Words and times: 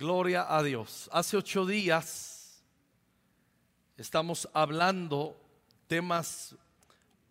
Gloria 0.00 0.46
a 0.48 0.62
Dios. 0.62 1.10
Hace 1.12 1.36
ocho 1.36 1.66
días 1.66 2.62
estamos 3.98 4.48
hablando 4.54 5.36
temas 5.88 6.56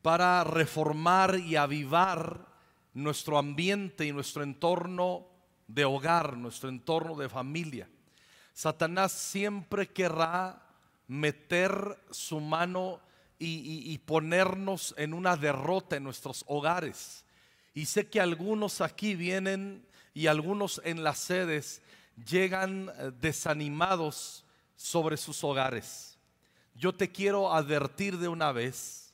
para 0.03 0.43
reformar 0.43 1.39
y 1.39 1.55
avivar 1.55 2.45
nuestro 2.93 3.39
ambiente 3.39 4.05
y 4.05 4.11
nuestro 4.11 4.43
entorno 4.43 5.25
de 5.67 5.83
hogar, 5.83 6.37
nuestro 6.37 6.69
entorno 6.69 7.15
de 7.15 7.27
familia. 7.27 7.89
Satanás 8.53 9.13
siempre 9.13 9.87
querrá 9.87 10.61
meter 11.07 11.99
su 12.11 12.39
mano 12.39 12.99
y, 13.39 13.97
ponernos 14.05 14.93
en 14.95 15.15
una 15.15 15.35
derrota 15.35 15.95
en 15.95 16.03
nuestros 16.03 16.45
hogares. 16.45 17.25
Y 17.73 17.87
sé 17.87 18.11
que 18.11 18.21
algunos 18.21 18.79
aquí 18.79 19.15
vienen 19.15 19.83
y 20.13 20.27
algunos 20.27 20.79
en 20.85 21.03
las 21.03 21.17
sedes 21.17 21.81
llegan 22.25 22.89
eh, 22.89 23.11
desanimados 23.19 24.45
sobre 24.75 25.17
sus 25.17 25.43
hogares. 25.43 26.17
Yo 26.75 26.93
te 26.93 27.11
quiero 27.11 27.53
advertir 27.53 28.17
de 28.17 28.27
una 28.27 28.51
vez 28.51 29.13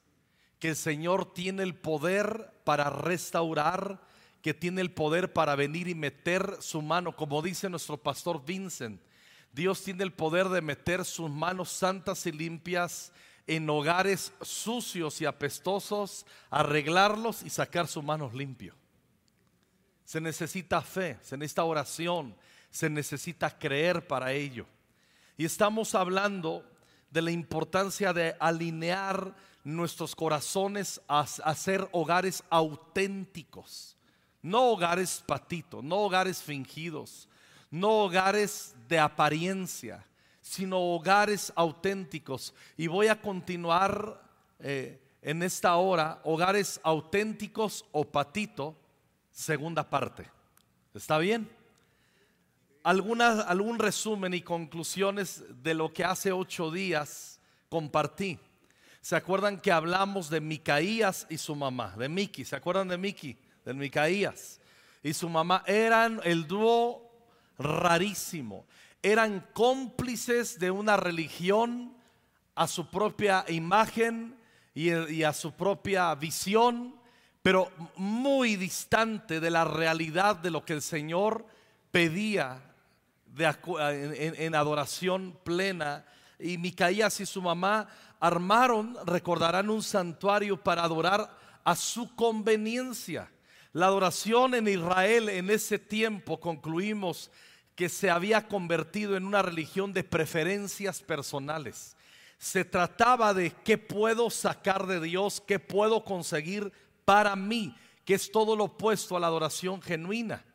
que 0.60 0.70
el 0.70 0.76
Señor 0.76 1.34
tiene 1.34 1.64
el 1.64 1.76
poder 1.76 2.54
para 2.64 2.90
restaurar, 2.90 4.00
que 4.42 4.54
tiene 4.54 4.82
el 4.82 4.92
poder 4.92 5.34
para 5.34 5.56
venir 5.56 5.88
y 5.88 5.96
meter 5.96 6.58
su 6.60 6.82
mano, 6.82 7.16
como 7.16 7.42
dice 7.42 7.70
nuestro 7.70 7.98
pastor 7.98 8.46
Vincent. 8.46 9.02
Dios 9.52 9.84
tiene 9.84 10.04
el 10.04 10.14
poder 10.14 10.50
de 10.50 10.62
meter 10.62 11.06
sus 11.06 11.30
manos 11.30 11.70
santas 11.70 12.26
y 12.26 12.32
limpias 12.32 13.12
en 13.48 13.70
hogares 13.70 14.34
sucios 14.42 15.22
y 15.22 15.26
apestosos, 15.26 16.26
arreglarlos 16.50 17.44
y 17.44 17.50
sacar 17.50 17.88
sus 17.88 18.04
manos 18.04 18.34
limpios. 18.34 18.76
Se 20.04 20.22
necesita 20.22 20.82
fe, 20.82 21.18
se 21.22 21.38
necesita 21.38 21.64
oración, 21.64 22.36
se 22.76 22.90
necesita 22.90 23.58
creer 23.58 24.06
para 24.06 24.34
ello. 24.34 24.66
Y 25.38 25.46
estamos 25.46 25.96
hablando 25.96 26.62
de 27.10 27.22
la 27.22 27.32
importancia 27.32 28.12
de 28.12 28.36
alinear 28.38 29.34
nuestros 29.64 30.14
corazones 30.14 31.00
a, 31.08 31.26
ser 31.26 31.88
hogares 31.94 32.44
auténticos, 32.50 33.96
no 34.42 34.72
hogares 34.72 35.24
patitos, 35.26 35.86
no 35.86 36.00
hogares 36.00 36.44
fingidos, 36.44 37.30
no 37.72 38.04
hogares 38.04 38.76
de 38.90 39.00
apariencia, 39.00 40.06
sino 40.42 40.78
hogares 40.78 41.54
auténticos. 41.56 42.54
Y 42.76 42.88
voy 42.88 43.08
a 43.08 43.22
continuar 43.22 44.22
eh, 44.60 45.00
en 45.22 45.44
esta 45.44 45.78
hora, 45.78 46.20
hogares 46.26 46.82
auténticos 46.84 47.86
o 47.94 48.04
patito, 48.04 48.76
segunda 49.32 49.90
parte. 49.90 50.30
¿Está 50.94 51.18
bien? 51.20 51.50
Algún 52.86 53.80
resumen 53.80 54.36
y 54.36 54.42
conclusiones 54.42 55.44
de 55.64 55.74
lo 55.74 55.92
que 55.92 56.04
hace 56.04 56.32
ocho 56.32 56.70
días 56.70 57.40
compartí. 57.68 58.38
¿Se 59.02 59.16
acuerdan 59.16 59.60
que 59.60 59.72
hablamos 59.72 60.30
de 60.30 60.40
Micaías 60.40 61.26
y 61.28 61.40
su 61.40 61.56
mamá? 61.56 61.96
De 61.98 62.08
Miki, 62.08 62.46
¿se 62.46 62.56
acuerdan 62.56 62.88
de 62.88 63.00
Miki? 63.00 63.36
De 63.66 63.74
Micaías. 63.74 64.62
Y 65.02 65.14
su 65.14 65.28
mamá 65.30 65.64
eran 65.66 66.22
el 66.24 66.46
dúo 66.46 67.12
rarísimo. 67.58 68.68
Eran 69.02 69.48
cómplices 69.54 70.60
de 70.60 70.70
una 70.70 70.96
religión 70.96 71.92
a 72.54 72.68
su 72.68 72.88
propia 72.92 73.46
imagen 73.48 74.38
y 74.76 75.24
a 75.24 75.34
su 75.34 75.54
propia 75.54 76.14
visión, 76.14 76.96
pero 77.42 77.72
muy 77.96 78.58
distante 78.58 79.40
de 79.40 79.50
la 79.50 79.66
realidad 79.66 80.36
de 80.36 80.52
lo 80.52 80.64
que 80.64 80.74
el 80.74 80.84
Señor 80.84 81.48
pedía 81.90 82.62
en, 83.38 84.56
adoración 84.56 85.38
plena. 85.44 86.06
Y 86.40 86.58
Micaías 86.58 87.20
y 87.20 87.26
su 87.26 87.42
mamá 87.42 87.88
armaron, 88.20 88.98
recordarán, 89.06 89.70
un 89.70 89.84
santuario 89.84 90.62
para 90.62 90.84
adorar 90.84 91.38
a 91.64 91.76
su 91.76 92.16
conveniencia. 92.16 93.32
La 93.74 93.88
adoración 93.88 94.56
en 94.56 94.68
Israel 94.68 95.30
en 95.30 95.50
ese 95.50 95.80
tiempo, 95.80 96.40
concluimos, 96.40 97.32
que 97.76 97.90
se 97.90 98.10
había 98.10 98.48
convertido 98.48 99.18
en 99.18 99.26
una 99.26 99.42
religión 99.42 99.92
de 99.92 100.06
preferencias 100.06 101.02
personales. 101.02 101.98
Se 102.38 102.64
trataba 102.64 103.34
de 103.34 103.52
qué 103.52 103.78
puedo 103.78 104.30
sacar 104.30 104.88
de 104.88 105.02
Dios, 105.02 105.42
qué 105.46 105.60
puedo 105.60 106.06
conseguir 106.06 106.72
para 107.04 107.36
mí, 107.36 107.76
que 108.06 108.14
es 108.14 108.32
todo 108.32 108.56
lo 108.56 108.66
opuesto 108.66 109.18
a 109.18 109.20
la 109.20 109.28
adoración 109.28 109.82
genuina 109.82 110.46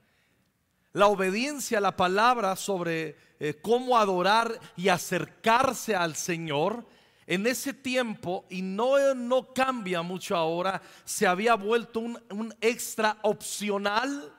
la 0.93 1.07
obediencia 1.07 1.79
a 1.79 1.83
la 1.83 1.97
palabra 1.97 2.57
sobre 2.57 3.17
eh, 3.39 3.59
cómo 3.63 3.99
adorar 3.99 4.59
y 4.77 4.89
acercarse 4.89 5.95
al 5.95 6.17
Señor, 6.17 6.85
en 7.27 7.47
ese 7.47 7.73
tiempo, 7.73 8.45
y 8.51 8.61
no, 8.61 9.15
no 9.15 9.55
cambia 9.55 10.03
mucho 10.03 10.37
ahora, 10.37 10.83
se 11.05 11.29
había 11.29 11.55
vuelto 11.55 12.01
un, 12.01 12.21
un 12.31 12.53
extra 12.61 13.19
opcional 13.23 14.35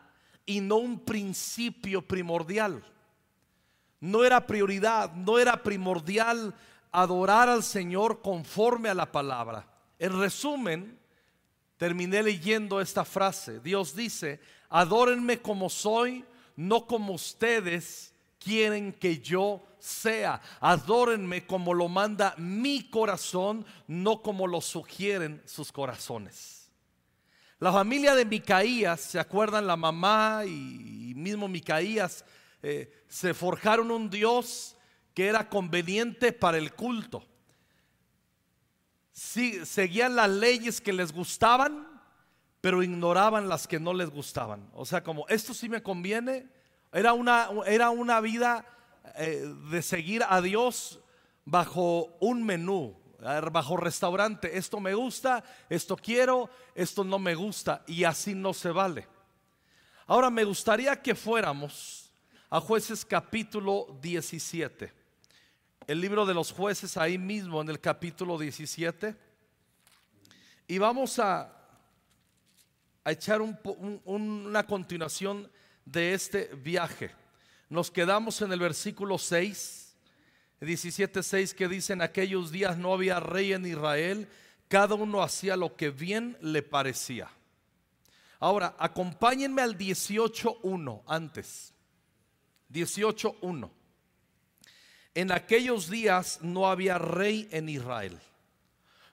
y 0.45 0.59
no 0.59 0.75
un 0.75 0.99
principio 0.99 2.05
primordial. 2.05 2.83
No 4.01 4.25
era 4.25 4.45
prioridad, 4.45 5.13
no 5.13 5.39
era 5.39 5.63
primordial 5.63 6.53
adorar 6.91 7.47
al 7.47 7.63
Señor 7.63 8.21
conforme 8.21 8.89
a 8.89 8.93
la 8.93 9.09
palabra. 9.09 9.65
En 9.97 10.19
resumen, 10.19 10.99
terminé 11.77 12.21
leyendo 12.21 12.81
esta 12.81 13.05
frase. 13.05 13.61
Dios 13.61 13.95
dice, 13.95 14.41
adórenme 14.69 15.41
como 15.41 15.69
soy 15.69 16.25
no 16.61 16.85
como 16.85 17.13
ustedes 17.13 18.13
quieren 18.39 18.93
que 18.93 19.19
yo 19.19 19.63
sea. 19.79 20.41
Adórenme 20.59 21.45
como 21.45 21.73
lo 21.73 21.87
manda 21.87 22.35
mi 22.37 22.89
corazón, 22.89 23.65
no 23.87 24.21
como 24.21 24.45
lo 24.45 24.61
sugieren 24.61 25.41
sus 25.45 25.71
corazones. 25.71 26.69
La 27.59 27.71
familia 27.71 28.15
de 28.15 28.25
Micaías, 28.25 29.01
¿se 29.01 29.19
acuerdan? 29.19 29.67
La 29.67 29.75
mamá 29.75 30.43
y, 30.45 31.13
mismo 31.15 31.47
Micaías 31.47 32.25
eh, 32.61 33.05
se 33.07 33.33
forjaron 33.33 33.91
un 33.91 34.09
Dios 34.09 34.75
que 35.13 35.27
era 35.27 35.49
conveniente 35.49 36.31
para 36.31 36.57
el 36.57 36.73
culto. 36.73 37.23
seguían 39.13 40.15
las 40.15 40.29
leyes 40.29 40.79
que 40.79 40.93
les 40.93 41.11
gustaban, 41.11 41.90
pero 42.61 42.83
ignoraban 42.83 43.49
las 43.49 43.67
que 43.67 43.79
no 43.79 43.93
les 43.93 44.09
gustaban. 44.11 44.69
O 44.73 44.85
sea, 44.85 45.03
como 45.03 45.27
esto 45.27 45.53
sí 45.53 45.67
me 45.67 45.81
conviene, 45.81 46.47
era 46.93 47.13
una, 47.13 47.49
era 47.65 47.89
una 47.89 48.21
vida 48.21 48.65
eh, 49.15 49.51
de 49.71 49.81
seguir 49.81 50.23
a 50.27 50.41
Dios 50.41 50.99
bajo 51.43 52.15
un 52.19 52.43
menú, 52.45 52.95
bajo 53.51 53.77
restaurante. 53.77 54.57
Esto 54.57 54.79
me 54.79 54.93
gusta, 54.93 55.43
esto 55.69 55.97
quiero, 55.97 56.49
esto 56.75 57.03
no 57.03 57.17
me 57.17 57.33
gusta 57.33 57.83
y 57.87 58.03
así 58.03 58.35
no 58.35 58.53
se 58.53 58.69
vale. 58.69 59.07
Ahora 60.05 60.29
me 60.29 60.43
gustaría 60.43 61.01
que 61.01 61.15
fuéramos 61.15 62.13
a 62.49 62.59
jueces 62.59 63.03
capítulo 63.05 63.97
17. 64.01 64.93
El 65.87 65.99
libro 65.99 66.27
de 66.27 66.33
los 66.33 66.51
jueces 66.51 66.95
ahí 66.95 67.17
mismo 67.17 67.61
en 67.61 67.69
el 67.69 67.79
capítulo 67.79 68.37
17. 68.37 69.15
Y 70.67 70.77
vamos 70.77 71.17
a 71.17 71.60
a 73.03 73.11
echar 73.11 73.41
una 73.41 74.65
continuación 74.65 75.51
de 75.85 76.13
este 76.13 76.51
viaje. 76.55 77.11
Nos 77.69 77.89
quedamos 77.89 78.41
en 78.41 78.51
el 78.51 78.59
versículo 78.59 79.17
6, 79.17 79.95
17, 80.59 81.23
6, 81.23 81.53
que 81.53 81.67
dice, 81.67 81.93
en 81.93 82.01
aquellos 82.01 82.51
días 82.51 82.77
no 82.77 82.93
había 82.93 83.19
rey 83.19 83.53
en 83.53 83.65
Israel, 83.65 84.27
cada 84.67 84.95
uno 84.95 85.23
hacía 85.23 85.55
lo 85.55 85.75
que 85.75 85.89
bien 85.89 86.37
le 86.41 86.61
parecía. 86.61 87.29
Ahora, 88.39 88.75
acompáñenme 88.77 89.61
al 89.61 89.77
18.1 89.77 91.03
antes. 91.07 91.73
18.1. 92.71 93.69
En 95.13 95.31
aquellos 95.31 95.89
días 95.89 96.39
no 96.41 96.69
había 96.69 96.97
rey 96.97 97.47
en 97.51 97.69
Israel. 97.69 98.17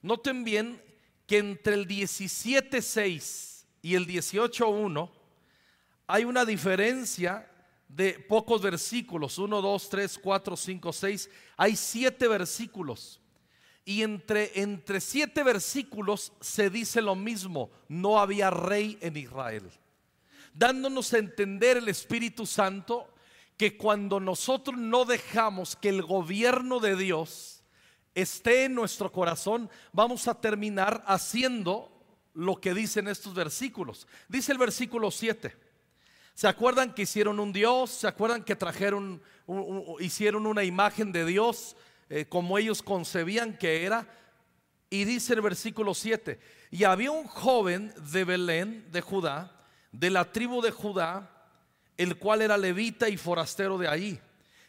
Noten 0.00 0.44
bien 0.44 0.80
que 1.26 1.38
entre 1.38 1.74
el 1.74 1.88
17.6 1.88 3.57
y 3.82 3.94
el 3.94 4.06
18.1 4.06 5.10
hay 6.06 6.24
una 6.24 6.44
diferencia 6.44 7.48
de 7.88 8.14
pocos 8.14 8.62
versículos, 8.62 9.38
1, 9.38 9.62
2, 9.62 9.88
3, 9.88 10.18
4, 10.18 10.56
5, 10.56 10.92
6, 10.92 11.30
hay 11.56 11.76
siete 11.76 12.28
versículos. 12.28 13.20
Y 13.84 14.02
entre, 14.02 14.60
entre 14.60 15.00
siete 15.00 15.42
versículos 15.42 16.32
se 16.40 16.68
dice 16.68 17.00
lo 17.00 17.14
mismo, 17.14 17.70
no 17.88 18.20
había 18.20 18.50
rey 18.50 18.98
en 19.00 19.16
Israel. 19.16 19.70
Dándonos 20.52 21.14
a 21.14 21.18
entender 21.18 21.78
el 21.78 21.88
Espíritu 21.88 22.44
Santo 22.44 23.08
que 23.56 23.76
cuando 23.76 24.20
nosotros 24.20 24.76
no 24.76 25.04
dejamos 25.04 25.74
que 25.74 25.88
el 25.88 26.02
gobierno 26.02 26.80
de 26.80 26.96
Dios 26.96 27.62
esté 28.14 28.64
en 28.64 28.74
nuestro 28.74 29.10
corazón, 29.10 29.70
vamos 29.92 30.28
a 30.28 30.34
terminar 30.34 31.02
haciendo 31.06 31.97
lo 32.38 32.60
que 32.60 32.72
dicen 32.72 33.08
estos 33.08 33.34
versículos. 33.34 34.06
Dice 34.28 34.52
el 34.52 34.58
versículo 34.58 35.10
7. 35.10 35.56
¿Se 36.34 36.46
acuerdan 36.46 36.94
que 36.94 37.02
hicieron 37.02 37.40
un 37.40 37.52
Dios? 37.52 37.90
¿Se 37.90 38.06
acuerdan 38.06 38.44
que 38.44 38.54
trajeron, 38.54 39.20
hicieron 39.98 40.46
una 40.46 40.62
imagen 40.62 41.10
de 41.10 41.24
Dios 41.24 41.76
eh, 42.08 42.26
como 42.26 42.56
ellos 42.56 42.80
concebían 42.80 43.58
que 43.58 43.84
era? 43.84 44.06
Y 44.88 45.04
dice 45.04 45.34
el 45.34 45.40
versículo 45.40 45.94
7, 45.94 46.38
y 46.70 46.84
había 46.84 47.10
un 47.10 47.26
joven 47.26 47.92
de 48.12 48.24
Belén, 48.24 48.86
de 48.92 49.00
Judá, 49.00 49.66
de 49.90 50.08
la 50.08 50.32
tribu 50.32 50.62
de 50.62 50.70
Judá, 50.70 51.28
el 51.96 52.18
cual 52.18 52.40
era 52.40 52.56
levita 52.56 53.08
y 53.08 53.16
forastero 53.16 53.76
de 53.76 53.88
allí. 53.88 54.20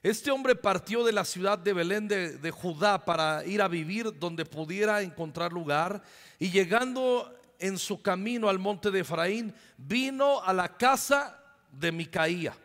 Este 0.02 0.32
hombre 0.32 0.56
partió 0.56 1.04
de 1.04 1.14
la 1.14 1.24
ciudad 1.24 1.60
de 1.60 1.74
Belén 1.74 2.08
de, 2.08 2.38
de, 2.38 2.52
Judá 2.52 3.06
para 3.06 3.46
ir 3.46 3.62
a 3.62 3.68
vivir 3.68 4.18
donde 4.18 4.44
pudiera 4.44 5.02
encontrar 5.04 5.54
lugar 5.54 6.02
y 6.40 6.50
llegando 6.50 7.39
en 7.60 7.78
su 7.78 8.02
camino 8.02 8.50
al 8.50 8.58
monte 8.58 8.90
de 8.90 9.02
Efraín, 9.02 9.54
vino 9.78 10.42
a 10.42 10.54
la 10.54 10.78
casa 10.78 11.44
de 11.72 11.92
Micaía. 11.92 12.56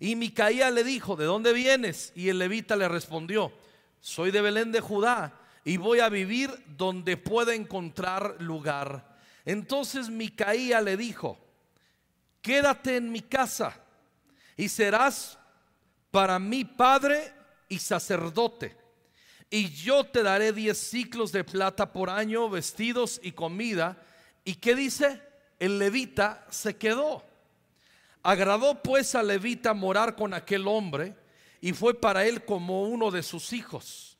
Y 0.00 0.16
Micaía 0.16 0.70
le 0.70 0.84
dijo, 0.84 1.16
¿de 1.16 1.24
dónde 1.24 1.52
vienes? 1.52 2.12
Y 2.14 2.28
el 2.28 2.38
levita 2.38 2.76
le 2.76 2.88
respondió, 2.88 3.52
soy 4.00 4.30
de 4.30 4.42
Belén 4.42 4.72
de 4.72 4.80
Judá 4.80 5.40
y 5.64 5.76
voy 5.76 6.00
a 6.00 6.08
vivir 6.08 6.50
donde 6.76 7.16
pueda 7.16 7.54
encontrar 7.54 8.36
lugar. 8.40 9.16
Entonces 9.44 10.10
Micaía 10.10 10.80
le 10.80 10.96
dijo, 10.96 11.38
quédate 12.42 12.96
en 12.96 13.10
mi 13.10 13.22
casa 13.22 13.80
y 14.56 14.68
serás 14.68 15.38
para 16.10 16.38
mí 16.38 16.64
padre 16.64 17.32
y 17.68 17.78
sacerdote. 17.78 18.76
Y 19.50 19.70
yo 19.70 20.04
te 20.04 20.22
daré 20.22 20.52
diez 20.52 20.78
ciclos 20.78 21.32
de 21.32 21.44
plata 21.44 21.92
por 21.92 22.10
año, 22.10 22.50
vestidos 22.50 23.20
y 23.22 23.32
comida. 23.32 23.96
¿Y 24.44 24.56
qué 24.56 24.74
dice? 24.74 25.20
El 25.58 25.78
levita 25.78 26.46
se 26.50 26.76
quedó. 26.76 27.24
Agradó 28.22 28.82
pues 28.82 29.14
a 29.14 29.22
Levita 29.22 29.74
morar 29.74 30.16
con 30.16 30.32
aquel 30.32 30.66
hombre 30.66 31.14
y 31.60 31.72
fue 31.74 31.92
para 31.92 32.24
él 32.24 32.44
como 32.46 32.84
uno 32.84 33.10
de 33.10 33.22
sus 33.22 33.52
hijos. 33.52 34.16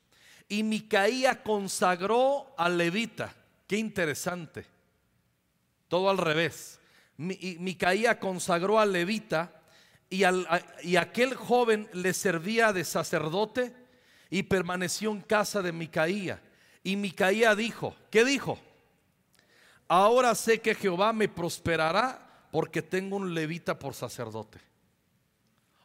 Y 0.47 0.63
Micaía 0.63 1.43
consagró 1.43 2.55
a 2.59 2.69
Levita. 2.69 3.35
Qué 3.67 3.79
interesante. 3.79 4.67
Todo 5.89 6.11
al 6.11 6.19
revés. 6.19 6.81
Micaía 7.17 8.21
consagró 8.21 8.79
a 8.79 8.85
Levita 8.85 9.63
y, 10.11 10.23
y 10.83 10.97
aquel 10.97 11.35
joven 11.35 11.89
le 11.95 12.13
servía 12.13 12.75
de 12.75 12.85
sacerdote 12.85 13.75
y 14.29 14.43
permaneció 14.43 15.13
en 15.13 15.23
casa 15.23 15.63
de 15.63 15.73
Micaía. 15.73 16.43
Y 16.83 16.97
Micaía 16.97 17.55
dijo, 17.55 17.97
¿qué 18.11 18.25
dijo? 18.27 18.59
Ahora 19.89 20.35
sé 20.35 20.61
que 20.61 20.75
Jehová 20.75 21.13
me 21.13 21.29
prosperará 21.29 22.49
porque 22.51 22.83
tengo 22.83 23.17
un 23.17 23.35
levita 23.35 23.79
por 23.79 23.95
sacerdote. 23.95 24.61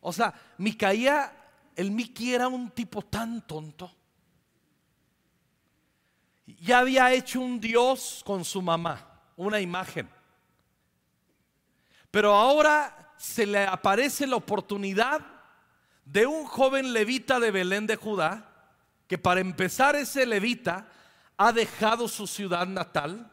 O 0.02 0.14
sea, 0.14 0.34
Micaía, 0.58 1.34
el 1.76 1.92
Miki 1.92 2.34
era 2.34 2.48
un 2.48 2.72
tipo 2.72 3.02
tan 3.02 3.46
tonto. 3.46 3.92
Ya 6.46 6.80
había 6.80 7.14
hecho 7.14 7.42
un 7.42 7.60
Dios 7.60 8.22
con 8.26 8.44
su 8.46 8.62
mamá, 8.62 9.22
una 9.36 9.60
imagen. 9.60 10.10
Pero 12.12 12.34
ahora 12.34 13.14
se 13.18 13.46
le 13.46 13.66
aparece 13.66 14.26
la 14.26 14.38
oportunidad 14.38 15.22
de 16.06 16.26
un 16.26 16.46
joven 16.46 16.94
levita 16.94 17.40
de 17.40 17.52
Belén 17.52 17.86
de 17.86 17.96
Judá, 17.96 18.46
que 19.08 19.18
para 19.18 19.42
empezar 19.42 19.96
ese 19.96 20.26
levita 20.26 20.88
ha 21.38 21.52
dejado 21.52 22.08
su 22.08 22.26
ciudad 22.26 22.66
natal, 22.66 23.30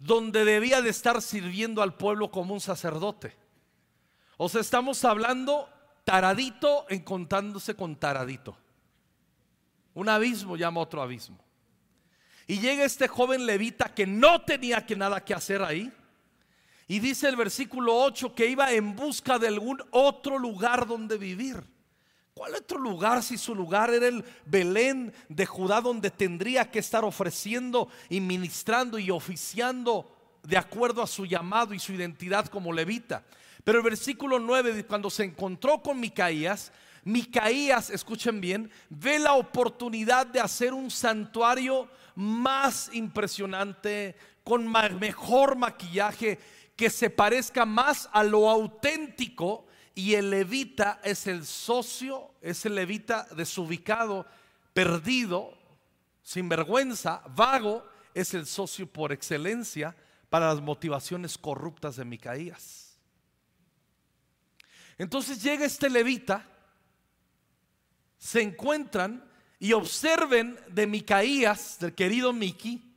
donde 0.00 0.46
debía 0.46 0.80
de 0.80 0.90
estar 0.90 1.20
sirviendo 1.20 1.82
al 1.82 1.94
pueblo 1.94 2.30
como 2.30 2.54
un 2.54 2.60
sacerdote. 2.60 3.36
O 4.38 4.48
sea, 4.48 4.62
estamos 4.62 5.04
hablando 5.04 5.68
taradito 6.04 6.86
encontrándose 6.88 7.76
con 7.76 7.94
taradito. 7.96 8.56
Un 9.94 10.08
abismo 10.08 10.56
llama 10.56 10.80
otro 10.80 11.02
abismo. 11.02 11.38
Y 12.46 12.58
llega 12.58 12.84
este 12.84 13.06
joven 13.06 13.44
levita 13.44 13.94
que 13.94 14.06
no 14.06 14.40
tenía 14.42 14.84
que 14.86 14.96
nada 14.96 15.22
que 15.22 15.34
hacer 15.34 15.62
ahí. 15.62 15.92
Y 16.88 16.98
dice 16.98 17.28
el 17.28 17.36
versículo 17.36 17.94
8 17.94 18.34
que 18.34 18.46
iba 18.46 18.72
en 18.72 18.96
busca 18.96 19.38
de 19.38 19.48
algún 19.48 19.80
otro 19.90 20.38
lugar 20.38 20.86
donde 20.86 21.18
vivir. 21.18 21.62
¿Cuál 22.34 22.54
otro 22.54 22.78
lugar 22.78 23.22
si 23.22 23.36
su 23.36 23.54
lugar 23.54 23.92
era 23.92 24.08
el 24.08 24.24
Belén 24.46 25.12
de 25.28 25.46
Judá 25.46 25.80
donde 25.80 26.10
tendría 26.10 26.70
que 26.70 26.78
estar 26.78 27.04
ofreciendo 27.04 27.88
y 28.08 28.20
ministrando 28.20 28.98
y 28.98 29.10
oficiando 29.10 30.16
de 30.42 30.56
acuerdo 30.56 31.02
a 31.02 31.06
su 31.06 31.26
llamado 31.26 31.74
y 31.74 31.78
su 31.78 31.92
identidad 31.92 32.46
como 32.46 32.72
levita? 32.72 33.24
Pero 33.64 33.78
el 33.78 33.84
versículo 33.84 34.38
9, 34.38 34.86
cuando 34.86 35.10
se 35.10 35.24
encontró 35.24 35.82
con 35.82 36.00
Micaías, 36.00 36.72
Micaías, 37.04 37.90
escuchen 37.90 38.40
bien, 38.40 38.70
ve 38.88 39.18
la 39.18 39.34
oportunidad 39.34 40.26
de 40.26 40.40
hacer 40.40 40.72
un 40.72 40.90
santuario 40.90 41.88
más 42.14 42.90
impresionante, 42.92 44.16
con 44.44 44.70
mejor 44.98 45.56
maquillaje, 45.56 46.38
que 46.76 46.90
se 46.90 47.10
parezca 47.10 47.66
más 47.66 48.08
a 48.12 48.22
lo 48.22 48.48
auténtico 48.48 49.66
y 50.00 50.14
el 50.14 50.30
levita 50.30 50.98
es 51.04 51.26
el 51.26 51.44
socio, 51.44 52.32
es 52.40 52.64
el 52.64 52.74
levita 52.74 53.26
desubicado, 53.36 54.24
perdido, 54.72 55.52
sin 56.22 56.48
vergüenza, 56.48 57.22
vago, 57.36 57.86
es 58.14 58.32
el 58.32 58.46
socio 58.46 58.86
por 58.86 59.12
excelencia 59.12 59.94
para 60.30 60.46
las 60.46 60.62
motivaciones 60.62 61.36
corruptas 61.36 61.96
de 61.96 62.06
Micaías. 62.06 62.98
Entonces 64.96 65.42
llega 65.42 65.66
este 65.66 65.90
levita, 65.90 66.46
se 68.16 68.40
encuentran 68.40 69.22
y 69.58 69.74
observen 69.74 70.58
de 70.68 70.86
Micaías, 70.86 71.78
del 71.78 71.94
querido 71.94 72.32
Miki, 72.32 72.96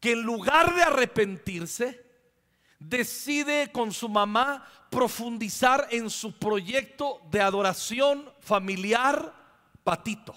que 0.00 0.12
en 0.12 0.22
lugar 0.22 0.74
de 0.74 0.82
arrepentirse, 0.82 2.07
decide 2.78 3.72
con 3.72 3.92
su 3.92 4.08
mamá 4.08 4.66
profundizar 4.90 5.88
en 5.90 6.10
su 6.10 6.38
proyecto 6.38 7.20
de 7.30 7.40
adoración 7.40 8.30
familiar 8.40 9.34
patito. 9.84 10.36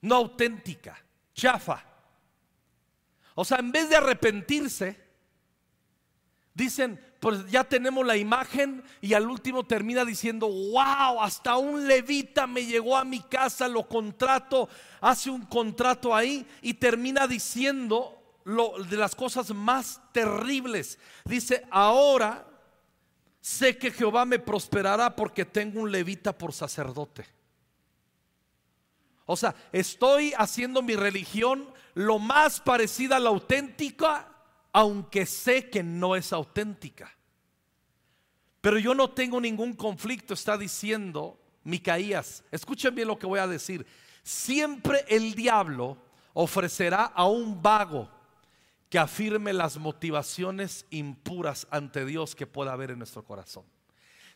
No 0.00 0.16
auténtica, 0.16 1.02
chafa. 1.34 1.84
O 3.34 3.44
sea, 3.44 3.58
en 3.58 3.72
vez 3.72 3.88
de 3.88 3.96
arrepentirse, 3.96 5.02
dicen, 6.54 7.00
pues 7.20 7.50
ya 7.50 7.64
tenemos 7.64 8.06
la 8.06 8.16
imagen 8.16 8.84
y 9.00 9.14
al 9.14 9.28
último 9.28 9.64
termina 9.64 10.04
diciendo, 10.04 10.46
wow, 10.46 11.20
hasta 11.20 11.56
un 11.56 11.88
levita 11.88 12.46
me 12.46 12.64
llegó 12.64 12.96
a 12.96 13.04
mi 13.04 13.20
casa, 13.20 13.66
lo 13.66 13.88
contrato, 13.88 14.68
hace 15.00 15.30
un 15.30 15.46
contrato 15.46 16.14
ahí 16.14 16.46
y 16.62 16.74
termina 16.74 17.26
diciendo 17.26 18.23
de 18.44 18.96
las 18.96 19.14
cosas 19.14 19.52
más 19.54 20.00
terribles. 20.12 20.98
Dice, 21.24 21.66
ahora 21.70 22.46
sé 23.40 23.78
que 23.78 23.90
Jehová 23.90 24.24
me 24.24 24.38
prosperará 24.38 25.14
porque 25.14 25.44
tengo 25.44 25.80
un 25.80 25.90
levita 25.90 26.36
por 26.36 26.52
sacerdote. 26.52 27.26
O 29.26 29.36
sea, 29.36 29.54
estoy 29.72 30.34
haciendo 30.36 30.82
mi 30.82 30.94
religión 30.94 31.66
lo 31.94 32.18
más 32.18 32.60
parecida 32.60 33.16
a 33.16 33.20
la 33.20 33.30
auténtica, 33.30 34.28
aunque 34.72 35.24
sé 35.24 35.70
que 35.70 35.82
no 35.82 36.14
es 36.14 36.32
auténtica. 36.32 37.10
Pero 38.60 38.78
yo 38.78 38.94
no 38.94 39.10
tengo 39.10 39.40
ningún 39.40 39.74
conflicto, 39.74 40.34
está 40.34 40.58
diciendo 40.58 41.38
Micaías. 41.64 42.42
Escuchen 42.50 42.94
bien 42.94 43.08
lo 43.08 43.18
que 43.18 43.26
voy 43.26 43.38
a 43.38 43.46
decir. 43.46 43.86
Siempre 44.22 45.04
el 45.08 45.34
diablo 45.34 45.96
ofrecerá 46.34 47.04
a 47.04 47.26
un 47.26 47.62
vago 47.62 48.10
que 48.94 49.00
afirme 49.00 49.52
las 49.52 49.76
motivaciones 49.76 50.86
impuras 50.90 51.66
ante 51.72 52.06
Dios 52.06 52.36
que 52.36 52.46
pueda 52.46 52.72
haber 52.72 52.92
en 52.92 52.98
nuestro 52.98 53.24
corazón. 53.24 53.64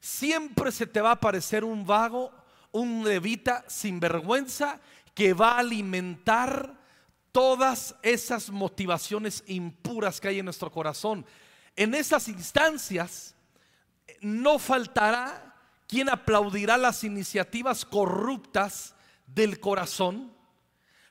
Siempre 0.00 0.72
se 0.72 0.84
te 0.84 1.00
va 1.00 1.10
a 1.10 1.12
aparecer 1.12 1.62
un 1.62 1.86
vago, 1.86 2.32
un 2.72 3.04
levita 3.04 3.64
sin 3.68 4.00
vergüenza 4.00 4.80
que 5.14 5.32
va 5.32 5.52
a 5.52 5.58
alimentar 5.60 6.76
todas 7.30 7.94
esas 8.02 8.50
motivaciones 8.50 9.44
impuras 9.46 10.20
que 10.20 10.26
hay 10.26 10.40
en 10.40 10.46
nuestro 10.46 10.72
corazón. 10.72 11.24
En 11.76 11.94
esas 11.94 12.26
instancias 12.26 13.36
no 14.20 14.58
faltará 14.58 15.54
quien 15.86 16.08
aplaudirá 16.08 16.76
las 16.76 17.04
iniciativas 17.04 17.84
corruptas 17.84 18.96
del 19.24 19.60
corazón, 19.60 20.32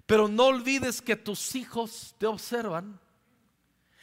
pero 0.06 0.28
no 0.28 0.48
olvides 0.48 1.02
que 1.02 1.16
tus 1.16 1.56
hijos 1.56 2.14
te 2.18 2.26
observan 2.28 3.00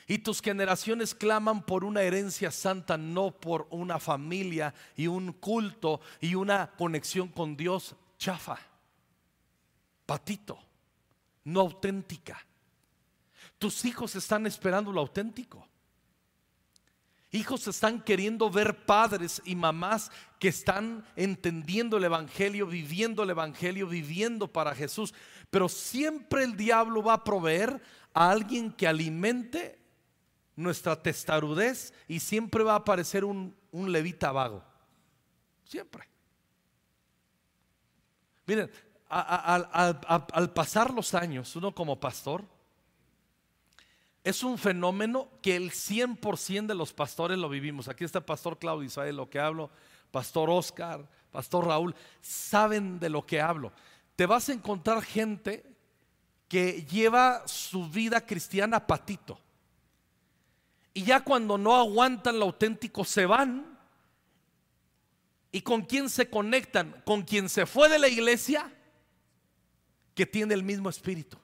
y 0.07 0.19
tus 0.19 0.41
generaciones 0.41 1.15
claman 1.15 1.63
por 1.63 1.85
una 1.85 2.03
herencia 2.03 2.51
santa, 2.51 2.97
no 2.99 3.31
por 3.31 3.67
una 3.71 3.99
familia 3.99 4.75
y 4.97 5.07
un 5.07 5.33
culto 5.33 6.01
y 6.21 6.35
una 6.35 6.71
conexión 6.77 7.29
con 7.29 7.57
Dios 7.57 7.97
chafa, 8.19 8.59
patito, 10.07 10.59
no 11.45 11.61
auténtica. 11.61 12.45
Tus 13.59 13.85
hijos 13.85 14.15
están 14.17 14.47
esperando 14.47 14.93
lo 14.93 15.01
auténtico. 15.01 15.67
Hijos 17.33 17.67
están 17.67 18.01
queriendo 18.01 18.49
ver 18.49 18.85
padres 18.85 19.43
y 19.45 19.57
mamás 19.57 20.13
que 20.39 20.49
están 20.49 21.05
entendiendo 21.17 21.97
el 21.97 22.05
Evangelio, 22.05 22.67
viviendo 22.67 23.25
el 23.25 23.31
Evangelio, 23.31 23.89
viviendo 23.89 24.47
para 24.47 24.73
Jesús. 24.73 25.13
Pero 25.51 25.69
siempre 25.69 26.45
el 26.45 26.57
diablo 26.57 27.03
va 27.03 27.15
a 27.15 27.25
proveer 27.25 27.83
a 28.13 28.31
alguien 28.31 28.71
que 28.71 28.87
alimente 28.87 29.84
nuestra 30.57 31.01
testarudez 31.03 31.93
y 32.09 32.21
siempre 32.21 32.63
va 32.63 32.73
a 32.73 32.77
aparecer 32.77 33.25
un, 33.25 33.55
levita 33.73 34.33
vago. 34.33 34.63
Siempre. 35.65 36.09
Miren, 38.47 38.71
al 39.09 40.53
pasar 40.53 40.93
los 40.93 41.15
años, 41.15 41.57
uno 41.57 41.75
como 41.75 41.99
pastor, 41.99 42.45
es 44.25 44.43
un 44.43 44.57
fenómeno 44.57 45.29
que 45.43 45.55
el 45.55 45.71
100% 45.71 46.67
de 46.67 46.75
los 46.75 46.95
pastores 46.95 47.37
lo 47.37 47.51
vivimos. 47.51 47.89
Aquí 47.89 48.05
está 48.05 48.21
el 48.21 48.25
pastor 48.25 48.59
Claudio, 48.59 48.89
sabe 48.89 49.13
lo 49.13 49.29
que 49.29 49.39
hablo. 49.39 49.71
Pastor 50.11 50.49
Oscar, 50.49 51.07
pastor 51.31 51.67
Raúl, 51.67 51.95
saben 52.23 52.99
de 52.99 53.11
lo 53.11 53.27
que 53.27 53.43
hablo. 53.43 53.71
Te 54.17 54.25
vas 54.25 54.49
a 54.49 54.55
encontrar 54.55 55.03
gente 55.03 55.63
que 56.49 56.87
lleva 56.87 57.47
su 57.47 57.87
vida 57.91 58.25
cristiana 58.25 58.87
patito. 58.87 59.39
Y 60.95 61.03
ya 61.03 61.25
cuando 61.25 61.59
no 61.59 61.75
aguantan 61.75 62.39
lo 62.39 62.47
auténtico 62.47 63.05
se 63.05 63.27
van. 63.27 63.77
¿Y 65.51 65.61
con 65.61 65.83
quién 65.83 66.09
se 66.09 66.31
conectan? 66.31 67.03
Con 67.05 67.23
quien 67.23 67.49
se 67.49 67.67
fue 67.67 67.89
de 67.89 67.99
la 67.99 68.09
iglesia 68.09 68.73
que 70.15 70.25
tiene 70.25 70.55
el 70.55 70.63
mismo 70.63 70.89
espíritu. 70.89 71.37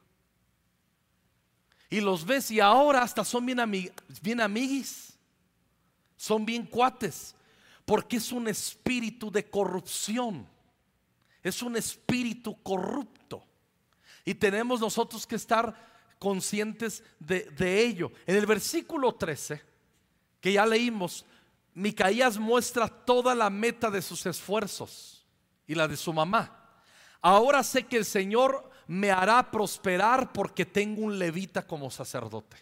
Y 1.90 2.00
los 2.00 2.24
ves 2.24 2.52
y 2.52 2.60
ahora 2.60 3.02
hasta 3.02 3.24
son 3.24 3.44
bien, 3.44 3.92
bien 4.22 4.40
amiguis. 4.40 5.18
Son 6.16 6.46
bien 6.46 6.64
cuates. 6.64 7.34
Porque 7.84 8.18
es 8.18 8.30
un 8.30 8.46
espíritu 8.46 9.32
de 9.32 9.50
corrupción. 9.50 10.46
Es 11.42 11.60
un 11.62 11.76
espíritu 11.76 12.62
corrupto. 12.62 13.44
Y 14.24 14.34
tenemos 14.34 14.80
nosotros 14.80 15.26
que 15.26 15.34
estar 15.34 15.89
conscientes 16.20 17.02
de, 17.18 17.50
de 17.50 17.82
ello. 17.82 18.12
En 18.26 18.36
el 18.36 18.46
versículo 18.46 19.16
13, 19.16 19.60
que 20.40 20.52
ya 20.52 20.64
leímos, 20.64 21.24
Micaías 21.74 22.38
muestra 22.38 22.86
toda 22.86 23.34
la 23.34 23.50
meta 23.50 23.90
de 23.90 24.02
sus 24.02 24.24
esfuerzos 24.26 25.26
y 25.66 25.74
la 25.74 25.88
de 25.88 25.96
su 25.96 26.12
mamá. 26.12 26.56
Ahora 27.20 27.64
sé 27.64 27.86
que 27.86 27.96
el 27.96 28.04
Señor 28.04 28.70
me 28.86 29.10
hará 29.10 29.50
prosperar 29.50 30.32
porque 30.32 30.66
tengo 30.66 31.02
un 31.02 31.18
levita 31.18 31.66
como 31.66 31.90
sacerdote. 31.90 32.56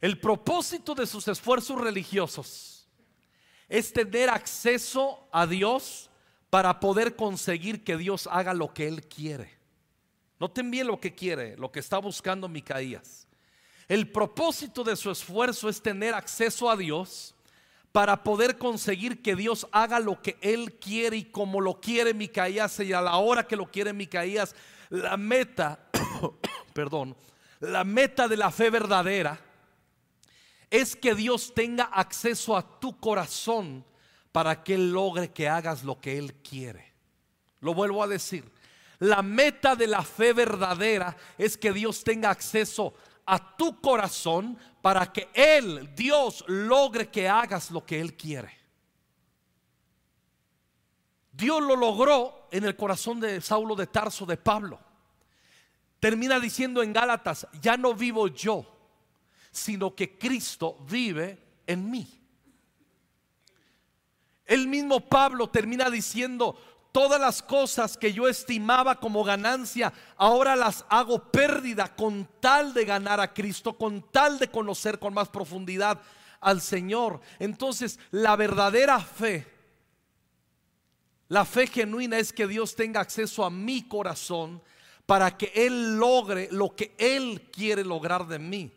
El 0.00 0.18
propósito 0.18 0.94
de 0.94 1.06
sus 1.06 1.28
esfuerzos 1.28 1.80
religiosos 1.80 2.88
es 3.68 3.92
tener 3.92 4.28
acceso 4.28 5.28
a 5.32 5.46
Dios 5.46 6.10
para 6.50 6.80
poder 6.80 7.16
conseguir 7.16 7.84
que 7.84 7.96
Dios 7.96 8.28
haga 8.30 8.54
lo 8.54 8.72
que 8.74 8.86
Él 8.86 9.06
quiere. 9.06 9.63
No 10.38 10.50
te 10.50 10.62
lo 10.62 11.00
que 11.00 11.14
quiere, 11.14 11.56
lo 11.56 11.70
que 11.70 11.80
está 11.80 11.98
buscando 11.98 12.48
Micaías. 12.48 13.26
El 13.88 14.10
propósito 14.10 14.82
de 14.82 14.96
su 14.96 15.10
esfuerzo 15.10 15.68
es 15.68 15.82
tener 15.82 16.14
acceso 16.14 16.70
a 16.70 16.76
Dios 16.76 17.34
para 17.92 18.24
poder 18.24 18.58
conseguir 18.58 19.22
que 19.22 19.36
Dios 19.36 19.68
haga 19.70 20.00
lo 20.00 20.20
que 20.20 20.36
Él 20.40 20.74
quiere 20.80 21.18
y 21.18 21.24
como 21.24 21.60
lo 21.60 21.80
quiere 21.80 22.12
Micaías 22.12 22.80
y 22.80 22.92
a 22.92 23.00
la 23.00 23.16
hora 23.18 23.46
que 23.46 23.56
lo 23.56 23.70
quiere 23.70 23.92
Micaías, 23.92 24.56
la 24.90 25.16
meta, 25.16 25.88
perdón, 26.72 27.16
la 27.60 27.84
meta 27.84 28.26
de 28.26 28.36
la 28.36 28.50
fe 28.50 28.70
verdadera 28.70 29.38
es 30.70 30.96
que 30.96 31.14
Dios 31.14 31.54
tenga 31.54 31.84
acceso 31.84 32.56
a 32.56 32.80
tu 32.80 32.98
corazón 32.98 33.84
para 34.32 34.64
que 34.64 34.74
Él 34.74 34.90
logre 34.90 35.30
que 35.30 35.48
hagas 35.48 35.84
lo 35.84 36.00
que 36.00 36.18
Él 36.18 36.34
quiere. 36.34 36.92
Lo 37.60 37.74
vuelvo 37.74 38.02
a 38.02 38.08
decir. 38.08 38.50
La 39.00 39.22
meta 39.22 39.74
de 39.74 39.86
la 39.86 40.02
fe 40.02 40.32
verdadera 40.32 41.16
es 41.36 41.56
que 41.56 41.72
Dios 41.72 42.04
tenga 42.04 42.30
acceso 42.30 42.94
a 43.26 43.56
tu 43.56 43.80
corazón 43.80 44.58
para 44.80 45.12
que 45.12 45.28
Él, 45.34 45.94
Dios, 45.94 46.44
logre 46.46 47.08
que 47.08 47.28
hagas 47.28 47.70
lo 47.70 47.84
que 47.84 48.00
Él 48.00 48.14
quiere. 48.14 48.64
Dios 51.32 51.62
lo 51.62 51.74
logró 51.74 52.48
en 52.52 52.64
el 52.64 52.76
corazón 52.76 53.18
de 53.18 53.40
Saulo 53.40 53.74
de 53.74 53.88
Tarso, 53.88 54.24
de 54.24 54.36
Pablo. 54.36 54.78
Termina 55.98 56.38
diciendo 56.38 56.82
en 56.82 56.92
Gálatas, 56.92 57.48
ya 57.60 57.76
no 57.76 57.94
vivo 57.94 58.28
yo, 58.28 58.64
sino 59.50 59.94
que 59.94 60.16
Cristo 60.16 60.76
vive 60.88 61.38
en 61.66 61.90
mí. 61.90 62.20
El 64.44 64.68
mismo 64.68 65.00
Pablo 65.00 65.48
termina 65.48 65.88
diciendo, 65.90 66.56
todas 66.94 67.20
las 67.20 67.42
cosas 67.42 67.96
que 67.96 68.12
yo 68.12 68.28
estimaba 68.28 69.00
como 69.00 69.24
ganancia, 69.24 69.92
ahora 70.16 70.54
las 70.54 70.84
hago 70.88 71.24
pérdida 71.24 71.92
con 71.96 72.28
tal 72.38 72.72
de 72.72 72.84
ganar 72.84 73.18
a 73.18 73.34
Cristo, 73.34 73.76
con 73.76 74.00
tal 74.12 74.38
de 74.38 74.46
conocer 74.46 75.00
con 75.00 75.12
más 75.12 75.28
profundidad 75.28 76.00
al 76.40 76.60
Señor. 76.60 77.20
Entonces, 77.40 77.98
la 78.12 78.36
verdadera 78.36 79.00
fe, 79.00 79.44
la 81.26 81.44
fe 81.44 81.66
genuina 81.66 82.16
es 82.16 82.32
que 82.32 82.46
Dios 82.46 82.76
tenga 82.76 83.00
acceso 83.00 83.44
a 83.44 83.50
mi 83.50 83.82
corazón 83.88 84.62
para 85.04 85.36
que 85.36 85.50
Él 85.52 85.96
logre 85.96 86.48
lo 86.52 86.76
que 86.76 86.94
Él 86.96 87.50
quiere 87.50 87.82
lograr 87.82 88.28
de 88.28 88.38
mí. 88.38 88.70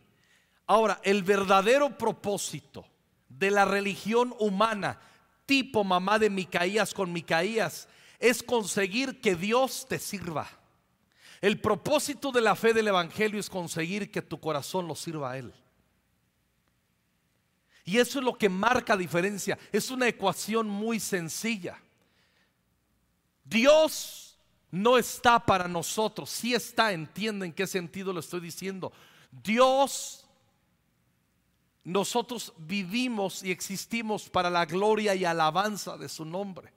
Ahora, 0.66 1.00
el 1.04 1.22
verdadero 1.22 1.96
propósito 2.00 2.84
de 3.30 3.52
la 3.52 3.64
religión 3.64 4.34
humana, 4.40 5.00
tipo 5.46 5.84
mamá 5.84 6.18
de 6.18 6.32
Micaías 6.32 6.96
con 6.96 7.14
Micaías, 7.14 7.88
es 8.20 8.42
conseguir 8.44 9.22
que 9.22 9.36
Dios 9.36 9.86
te 9.88 10.00
sirva. 10.00 10.50
El 11.42 11.62
propósito 11.62 12.32
de 12.32 12.42
la 12.42 12.56
fe 12.56 12.74
del 12.74 12.88
Evangelio 12.88 13.40
es 13.40 13.50
conseguir 13.50 14.12
que 14.12 14.22
tu 14.22 14.40
corazón 14.40 14.88
lo 14.88 14.96
sirva 14.96 15.32
a 15.32 15.38
Él. 15.38 15.54
Y 17.86 18.00
eso 18.00 18.20
es 18.20 18.26
lo 18.26 18.38
que 18.38 18.50
marca 18.50 18.98
diferencia. 18.98 19.58
Es 19.72 19.92
una 19.92 20.08
ecuación 20.08 20.68
muy 20.68 21.00
sencilla. 21.00 21.82
Dios 23.46 24.38
no 24.72 24.98
está 24.98 25.40
para 25.40 25.68
nosotros. 25.68 26.30
Si 26.30 26.54
está, 26.54 26.92
entienden 26.92 27.54
qué 27.54 27.66
sentido 27.66 28.12
lo 28.12 28.20
estoy 28.20 28.42
diciendo. 28.42 28.92
Dios, 29.32 30.26
nosotros 31.84 32.52
vivimos 32.58 33.42
y 33.42 33.52
existimos 33.52 34.28
para 34.28 34.50
la 34.50 34.66
gloria 34.66 35.16
y 35.16 35.24
alabanza 35.24 35.98
de 35.98 36.10
su 36.10 36.26
nombre. 36.26 36.74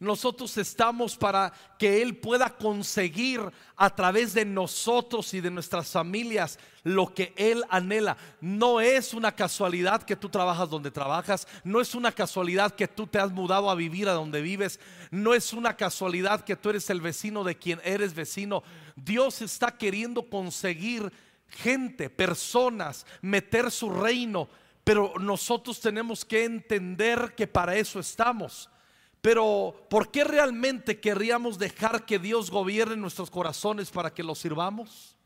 Nosotros 0.00 0.56
estamos 0.58 1.16
para 1.16 1.52
que 1.78 2.02
Él 2.02 2.16
pueda 2.16 2.50
conseguir 2.50 3.40
a 3.76 3.90
través 3.90 4.34
de 4.34 4.44
nosotros 4.44 5.32
y 5.34 5.40
de 5.40 5.50
nuestras 5.50 5.88
familias 5.90 6.58
lo 6.82 7.14
que 7.14 7.32
Él 7.36 7.64
anhela. 7.70 8.16
No 8.40 8.80
es 8.80 9.14
una 9.14 9.32
casualidad 9.32 10.02
que 10.02 10.16
tú 10.16 10.28
trabajas 10.28 10.68
donde 10.68 10.90
trabajas, 10.90 11.46
no 11.62 11.80
es 11.80 11.94
una 11.94 12.10
casualidad 12.12 12.74
que 12.74 12.88
tú 12.88 13.06
te 13.06 13.18
has 13.18 13.30
mudado 13.30 13.70
a 13.70 13.74
vivir 13.74 14.08
a 14.08 14.14
donde 14.14 14.42
vives, 14.42 14.80
no 15.10 15.32
es 15.32 15.52
una 15.52 15.76
casualidad 15.76 16.44
que 16.44 16.56
tú 16.56 16.70
eres 16.70 16.90
el 16.90 17.00
vecino 17.00 17.44
de 17.44 17.56
quien 17.56 17.80
eres 17.84 18.14
vecino. 18.14 18.64
Dios 18.96 19.42
está 19.42 19.76
queriendo 19.76 20.28
conseguir 20.28 21.12
gente, 21.48 22.10
personas, 22.10 23.06
meter 23.22 23.70
su 23.70 23.90
reino, 23.90 24.48
pero 24.82 25.14
nosotros 25.20 25.80
tenemos 25.80 26.24
que 26.24 26.44
entender 26.44 27.34
que 27.36 27.46
para 27.46 27.76
eso 27.76 28.00
estamos. 28.00 28.68
Pero 29.24 29.74
¿por 29.88 30.10
qué 30.10 30.22
realmente 30.22 31.00
querríamos 31.00 31.58
dejar 31.58 32.04
que 32.04 32.18
Dios 32.18 32.50
gobierne 32.50 32.94
nuestros 32.94 33.30
corazones 33.30 33.90
para 33.90 34.12
que 34.12 34.22
lo 34.22 34.34
sirvamos? 34.34 35.16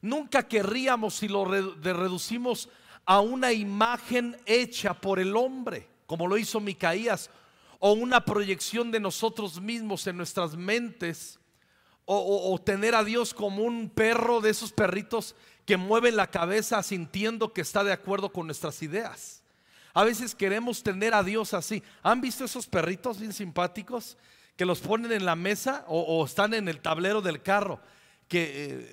Nunca 0.00 0.48
querríamos 0.48 1.14
si 1.14 1.28
lo 1.28 1.44
reducimos 1.44 2.68
a 3.04 3.20
una 3.20 3.52
imagen 3.52 4.36
hecha 4.44 4.92
por 4.92 5.20
el 5.20 5.36
hombre, 5.36 5.88
como 6.06 6.26
lo 6.26 6.36
hizo 6.36 6.58
Micaías, 6.58 7.30
o 7.78 7.92
una 7.92 8.24
proyección 8.24 8.90
de 8.90 8.98
nosotros 8.98 9.60
mismos 9.60 10.04
en 10.08 10.16
nuestras 10.16 10.56
mentes, 10.56 11.38
o, 12.04 12.52
o 12.52 12.58
tener 12.58 12.96
a 12.96 13.04
Dios 13.04 13.34
como 13.34 13.62
un 13.62 13.88
perro 13.88 14.40
de 14.40 14.50
esos 14.50 14.72
perritos 14.72 15.36
que 15.64 15.76
mueven 15.76 16.16
la 16.16 16.26
cabeza 16.26 16.82
sintiendo 16.82 17.52
que 17.52 17.60
está 17.60 17.84
de 17.84 17.92
acuerdo 17.92 18.32
con 18.32 18.46
nuestras 18.46 18.82
ideas. 18.82 19.41
A 19.94 20.04
veces 20.04 20.34
queremos 20.34 20.82
tener 20.82 21.14
a 21.14 21.22
Dios 21.22 21.54
así. 21.54 21.82
¿Han 22.02 22.20
visto 22.20 22.44
esos 22.44 22.66
perritos 22.66 23.18
bien 23.18 23.32
simpáticos 23.32 24.16
que 24.56 24.64
los 24.64 24.80
ponen 24.80 25.12
en 25.12 25.24
la 25.24 25.36
mesa 25.36 25.84
o, 25.88 26.24
están 26.24 26.54
en 26.54 26.68
el 26.68 26.80
tablero 26.80 27.20
del 27.20 27.42
carro? 27.42 27.80
Que 28.28 28.50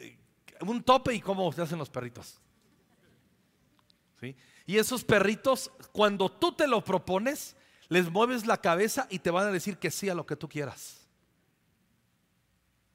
eh, 0.09 0.17
un 0.61 0.83
tope 0.83 1.13
y 1.13 1.21
cómo 1.21 1.51
se 1.51 1.61
hacen 1.61 1.79
los 1.79 1.89
perritos. 1.89 2.39
¿Sí? 4.19 4.35
Y 4.65 4.77
esos 4.77 5.03
perritos, 5.03 5.71
cuando 5.91 6.29
tú 6.29 6.51
te 6.51 6.67
lo 6.67 6.83
propones, 6.83 7.55
les 7.87 8.09
mueves 8.09 8.45
la 8.45 8.57
cabeza 8.57 9.07
y 9.09 9.19
te 9.19 9.31
van 9.31 9.47
a 9.47 9.51
decir 9.51 9.77
que 9.77 9.91
sí 9.91 10.09
a 10.09 10.15
lo 10.15 10.25
que 10.25 10.35
tú 10.35 10.47
quieras. 10.47 11.07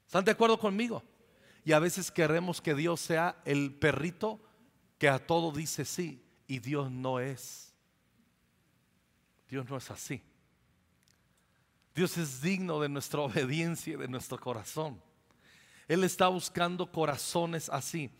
¿Están 0.07 0.25
de 0.25 0.31
acuerdo 0.31 0.59
conmigo? 0.59 1.03
Y 1.65 1.73
a 1.73 1.81
veces 1.81 2.11
queremos 2.11 2.61
que 2.61 2.75
Dios 2.75 3.01
sea 3.01 3.37
el 3.45 3.75
perrito 3.75 4.41
que 4.99 5.09
a 5.09 5.27
todo 5.27 5.51
dice 5.51 5.85
sí 5.85 6.23
y 6.47 6.61
Dios 6.61 6.91
no 6.91 7.19
es. 7.19 7.74
Dios 9.55 9.71
no 9.71 9.77
es 9.77 9.89
así. 9.89 10.21
Dios 11.95 12.19
es 12.19 12.43
digno 12.43 12.81
de 12.81 12.89
nuestra 12.89 13.21
obediencia 13.21 13.95
y 13.95 13.97
de 13.97 14.09
nuestro 14.09 14.37
corazón. 14.37 15.01
Él 15.87 16.03
está 16.03 16.27
buscando 16.27 16.91
corazones 16.91 17.69
así. 17.69 18.11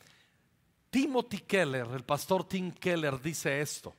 Timothy 0.91 1.41
Keller, 1.41 1.89
el 1.93 2.05
pastor 2.05 2.47
Tim 2.47 2.71
Keller, 2.71 3.21
dice 3.21 3.61
esto. 3.61 3.97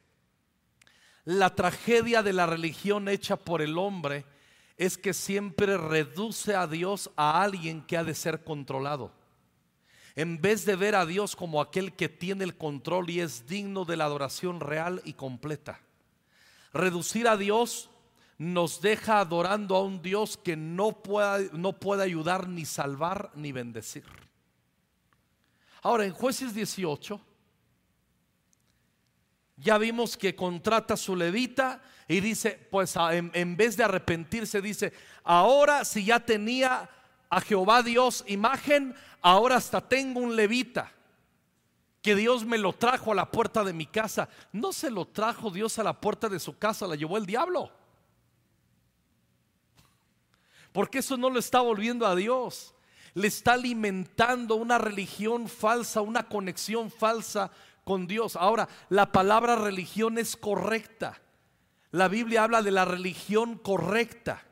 La 1.26 1.54
tragedia 1.54 2.24
de 2.24 2.32
la 2.32 2.46
religión 2.46 3.10
hecha 3.10 3.36
por 3.36 3.62
el 3.62 3.78
hombre 3.78 4.24
es 4.78 4.98
que 4.98 5.14
siempre 5.14 5.78
reduce 5.78 6.56
a 6.56 6.68
Dios 6.68 7.12
a 7.18 7.44
alguien 7.44 7.82
que 7.82 7.98
ha 7.98 8.06
de 8.06 8.16
ser 8.16 8.46
controlado. 8.46 9.12
En 10.16 10.42
vez 10.42 10.64
de 10.64 10.78
ver 10.78 10.96
a 10.96 11.06
Dios 11.06 11.36
como 11.36 11.60
aquel 11.60 11.92
que 11.98 12.08
tiene 12.08 12.46
el 12.46 12.56
control 12.56 13.10
y 13.10 13.20
es 13.20 13.46
digno 13.46 13.84
de 13.84 13.98
la 13.98 14.06
adoración 14.06 14.62
real 14.62 15.02
y 15.04 15.16
completa. 15.16 15.82
Reducir 16.76 17.26
a 17.30 17.38
Dios 17.38 17.90
nos 18.38 18.82
deja 18.82 19.22
adorando 19.22 19.78
a 19.78 19.82
un 19.82 20.02
Dios 20.02 20.36
que 20.36 20.58
no 20.58 20.92
puede, 20.92 21.50
no 21.54 21.72
puede 21.72 22.04
ayudar 22.04 22.50
ni 22.50 22.66
salvar 22.66 23.32
ni 23.34 23.54
bendecir. 23.54 24.04
Ahora, 25.82 26.04
en 26.04 26.12
jueces 26.12 26.54
18, 26.54 27.22
ya 29.56 29.78
vimos 29.78 30.18
que 30.18 30.36
contrata 30.36 30.98
su 30.98 31.16
levita 31.16 31.82
y 32.10 32.20
dice, 32.20 32.68
pues 32.70 32.98
en, 32.98 33.56
vez 33.56 33.78
de 33.78 33.86
arrepentirse, 33.86 34.62
dice, 34.62 34.92
ahora 35.24 35.86
si 35.86 36.04
ya 36.04 36.20
tenía 36.20 36.90
a 37.30 37.40
Jehová 37.40 37.84
Dios 37.84 38.26
imagen, 38.28 38.94
ahora 39.22 39.56
hasta 39.56 39.80
tengo 39.80 40.20
un 40.20 40.36
levita 40.36 40.92
que 42.06 42.16
Dios 42.16 42.46
me 42.46 42.60
lo 42.60 42.72
trajo 42.72 43.12
a 43.12 43.16
la 43.16 43.32
puerta 43.32 43.64
de 43.64 43.74
mi 43.74 43.88
casa. 43.88 44.30
No 44.52 44.72
se 44.72 44.92
lo 44.92 45.08
trajo 45.08 45.50
Dios 45.50 45.80
a 45.80 45.84
la 45.84 46.00
puerta 46.00 46.30
de 46.30 46.40
su 46.40 46.56
casa, 46.56 46.86
la 46.86 46.94
llevó 46.94 47.18
el 47.18 47.26
diablo. 47.26 47.72
Porque 50.72 51.00
eso 51.00 51.18
no 51.18 51.32
lo 51.32 51.40
está 51.40 51.62
volviendo 51.62 52.06
a 52.06 52.16
Dios. 52.16 52.76
Le 53.16 53.28
está 53.28 53.54
alimentando 53.54 54.54
una 54.54 54.78
religión 54.78 55.48
falsa, 55.48 56.02
una 56.02 56.30
conexión 56.30 56.92
falsa 56.92 57.50
con 57.84 58.06
Dios. 58.06 58.36
Ahora, 58.36 58.70
la 58.90 59.12
palabra 59.12 59.56
religión 59.56 60.20
es 60.20 60.38
correcta. 60.38 61.20
La 61.90 62.08
Biblia 62.08 62.44
habla 62.44 62.62
de 62.62 62.70
la 62.70 62.86
religión 62.86 63.58
correcta, 63.58 64.46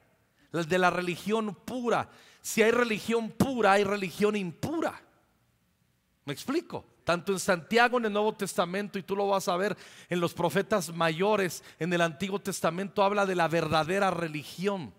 de 0.52 0.80
la 0.80 0.90
religión 0.90 1.54
pura. 1.54 2.10
Si 2.42 2.64
hay 2.64 2.72
religión 2.72 3.30
pura, 3.30 3.74
hay 3.74 3.84
religión 3.84 4.36
impura. 4.36 5.00
¿Me 6.26 6.34
explico? 6.34 6.93
Tanto 7.04 7.34
en 7.34 7.40
Santiago 7.40 7.98
en 7.98 8.06
el 8.06 8.14
Nuevo 8.14 8.34
Testamento 8.34 8.98
y 8.98 9.04
tú 9.04 9.16
lo 9.16 9.28
vas 9.28 9.48
a 9.48 9.58
ver 9.58 9.76
en 10.10 10.20
los 10.20 10.34
profetas 10.34 10.94
mayores 10.94 11.64
en 11.80 11.92
el 11.92 12.02
Antiguo 12.02 12.40
Testamento 12.40 13.04
habla 13.04 13.26
de 13.26 13.36
la 13.36 13.48
verdadera 13.48 14.10
religión. 14.12 14.94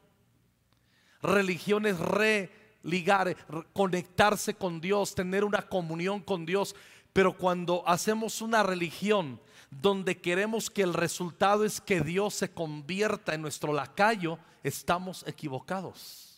Religión 1.23 1.87
es 1.87 1.99
religar, 1.99 3.35
conectarse 3.73 4.55
con 4.55 4.81
Dios, 4.81 5.15
tener 5.15 5.45
una 5.45 5.63
comunión 5.63 6.21
con 6.21 6.45
Dios. 6.45 6.77
Pero 7.15 7.37
cuando 7.37 7.83
hacemos 7.87 8.43
una 8.43 8.63
religión 8.63 9.41
donde 9.71 10.21
queremos 10.21 10.71
que 10.71 10.83
el 10.83 10.93
resultado 10.93 11.65
es 11.65 11.81
que 11.81 12.01
Dios 12.01 12.35
se 12.35 12.51
convierta 12.51 13.35
en 13.35 13.41
nuestro 13.41 13.73
lacayo, 13.73 14.39
estamos 14.63 15.25
equivocados. 15.27 16.34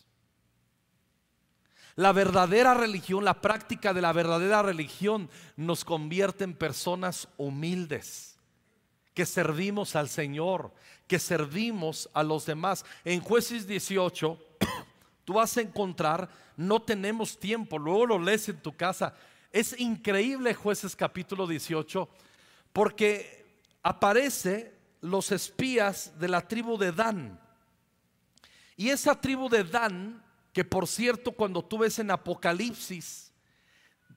La 1.97 2.13
verdadera 2.13 2.75
religión, 2.75 3.25
la 3.25 3.41
práctica 3.41 3.91
de 3.91 4.01
la 4.01 4.13
verdadera 4.13 4.61
religión 4.61 5.31
nos 5.55 5.83
convierte 5.83 6.43
en 6.43 6.53
personas 6.53 7.27
humildes, 7.37 8.37
que 9.15 9.25
servimos 9.25 9.95
al 9.95 10.07
Señor, 10.07 10.71
que 11.07 11.17
servimos 11.17 12.07
a 12.13 12.21
los 12.21 12.45
demás. 12.45 12.85
En 13.03 13.19
jueces 13.19 13.65
18 13.65 14.39
tú 15.25 15.33
vas 15.33 15.57
a 15.57 15.61
encontrar, 15.61 16.29
no 16.55 16.83
tenemos 16.83 17.39
tiempo, 17.39 17.79
luego 17.79 18.05
lo 18.05 18.19
lees 18.19 18.47
en 18.47 18.61
tu 18.61 18.77
casa. 18.77 19.15
Es 19.51 19.79
increíble 19.79 20.53
jueces 20.53 20.95
capítulo 20.95 21.47
18, 21.47 22.07
porque 22.73 23.43
aparece 23.81 24.71
los 25.01 25.31
espías 25.31 26.13
de 26.19 26.27
la 26.27 26.47
tribu 26.47 26.77
de 26.77 26.91
Dan. 26.91 27.39
Y 28.75 28.89
esa 28.89 29.19
tribu 29.19 29.49
de 29.49 29.63
Dan, 29.63 30.23
que 30.57 30.65
por 30.65 30.87
cierto 30.87 31.33
cuando 31.33 31.63
tú 31.63 31.77
ves 31.77 31.99
en 31.99 32.09
Apocalipsis, 32.09 33.31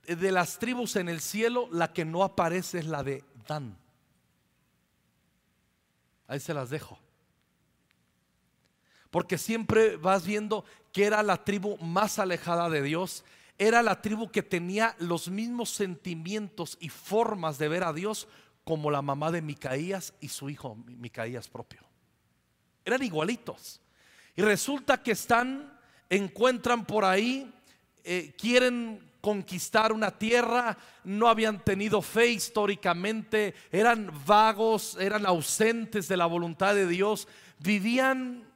de 0.06 0.32
las 0.32 0.58
tribus 0.58 0.96
en 0.96 1.10
el 1.10 1.20
cielo, 1.20 1.68
la 1.70 1.92
que 1.92 2.06
no 2.06 2.22
aparece 2.22 2.78
es 2.78 2.86
la 2.86 3.02
de 3.02 3.22
Dan. 3.46 3.76
Ahí 6.26 6.40
se 6.40 6.54
las 6.54 6.70
dejo. 6.70 6.98
Porque 9.10 9.36
siempre 9.36 9.98
vas 9.98 10.24
viendo 10.24 10.64
que 10.94 11.04
era 11.04 11.22
la 11.22 11.44
tribu 11.44 11.76
más 11.76 12.18
alejada 12.18 12.70
de 12.70 12.80
Dios, 12.80 13.22
era 13.58 13.82
la 13.82 14.00
tribu 14.00 14.30
que 14.30 14.42
tenía 14.42 14.96
los 14.98 15.28
mismos 15.28 15.68
sentimientos 15.68 16.78
y 16.80 16.88
formas 16.88 17.58
de 17.58 17.68
ver 17.68 17.84
a 17.84 17.92
Dios 17.92 18.28
como 18.64 18.90
la 18.90 19.02
mamá 19.02 19.30
de 19.30 19.42
Micaías 19.42 20.14
y 20.22 20.28
su 20.28 20.48
hijo 20.48 20.74
Micaías 20.86 21.48
propio. 21.48 21.82
Eran 22.82 23.02
igualitos. 23.02 23.82
Y 24.34 24.40
resulta 24.40 25.02
que 25.02 25.10
están, 25.10 25.78
encuentran 26.10 26.84
por 26.84 27.04
ahí, 27.04 27.50
eh, 28.04 28.34
quieren 28.36 29.00
conquistar 29.20 29.92
una 29.92 30.10
tierra, 30.10 30.76
no 31.04 31.28
habían 31.28 31.62
tenido 31.62 32.02
fe 32.02 32.28
históricamente, 32.28 33.54
eran 33.70 34.10
vagos, 34.26 34.96
eran 35.00 35.26
ausentes 35.26 36.08
de 36.08 36.16
la 36.16 36.26
voluntad 36.26 36.74
de 36.74 36.86
Dios, 36.86 37.28
vivían 37.58 38.49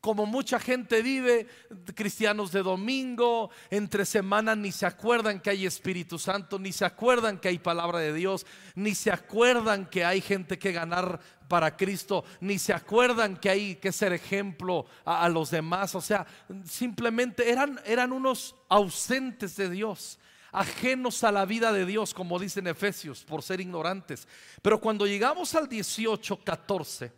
como 0.00 0.26
mucha 0.26 0.58
gente 0.58 1.02
vive, 1.02 1.46
cristianos 1.94 2.52
de 2.52 2.62
domingo, 2.62 3.50
entre 3.70 4.04
semana 4.04 4.54
ni 4.54 4.72
se 4.72 4.86
acuerdan 4.86 5.40
que 5.40 5.50
hay 5.50 5.66
Espíritu 5.66 6.18
Santo, 6.18 6.58
ni 6.58 6.72
se 6.72 6.84
acuerdan 6.84 7.38
que 7.38 7.48
hay 7.48 7.58
palabra 7.58 7.98
de 7.98 8.12
Dios, 8.12 8.46
ni 8.74 8.94
se 8.94 9.10
acuerdan 9.10 9.86
que 9.86 10.04
hay 10.04 10.20
gente 10.20 10.58
que 10.58 10.72
ganar 10.72 11.20
para 11.48 11.76
Cristo, 11.76 12.24
ni 12.40 12.58
se 12.58 12.72
acuerdan 12.72 13.36
que 13.36 13.50
hay 13.50 13.76
que 13.76 13.92
ser 13.92 14.12
ejemplo 14.12 14.86
a, 15.04 15.28
los 15.28 15.50
demás. 15.50 15.94
O 15.94 16.00
sea, 16.00 16.26
simplemente 16.64 17.50
eran, 17.50 17.80
eran 17.84 18.12
unos 18.12 18.54
ausentes 18.68 19.56
de 19.56 19.70
Dios 19.70 20.18
ajenos 20.52 21.22
a 21.22 21.30
la 21.30 21.44
vida 21.44 21.70
de 21.70 21.84
Dios, 21.84 22.14
como 22.14 22.38
dicen 22.38 22.66
Efesios, 22.66 23.24
por 23.24 23.42
ser 23.42 23.60
ignorantes. 23.60 24.26
Pero 24.62 24.80
cuando 24.80 25.06
llegamos 25.06 25.54
al 25.54 25.68
18, 25.68 26.38
14, 26.42 27.12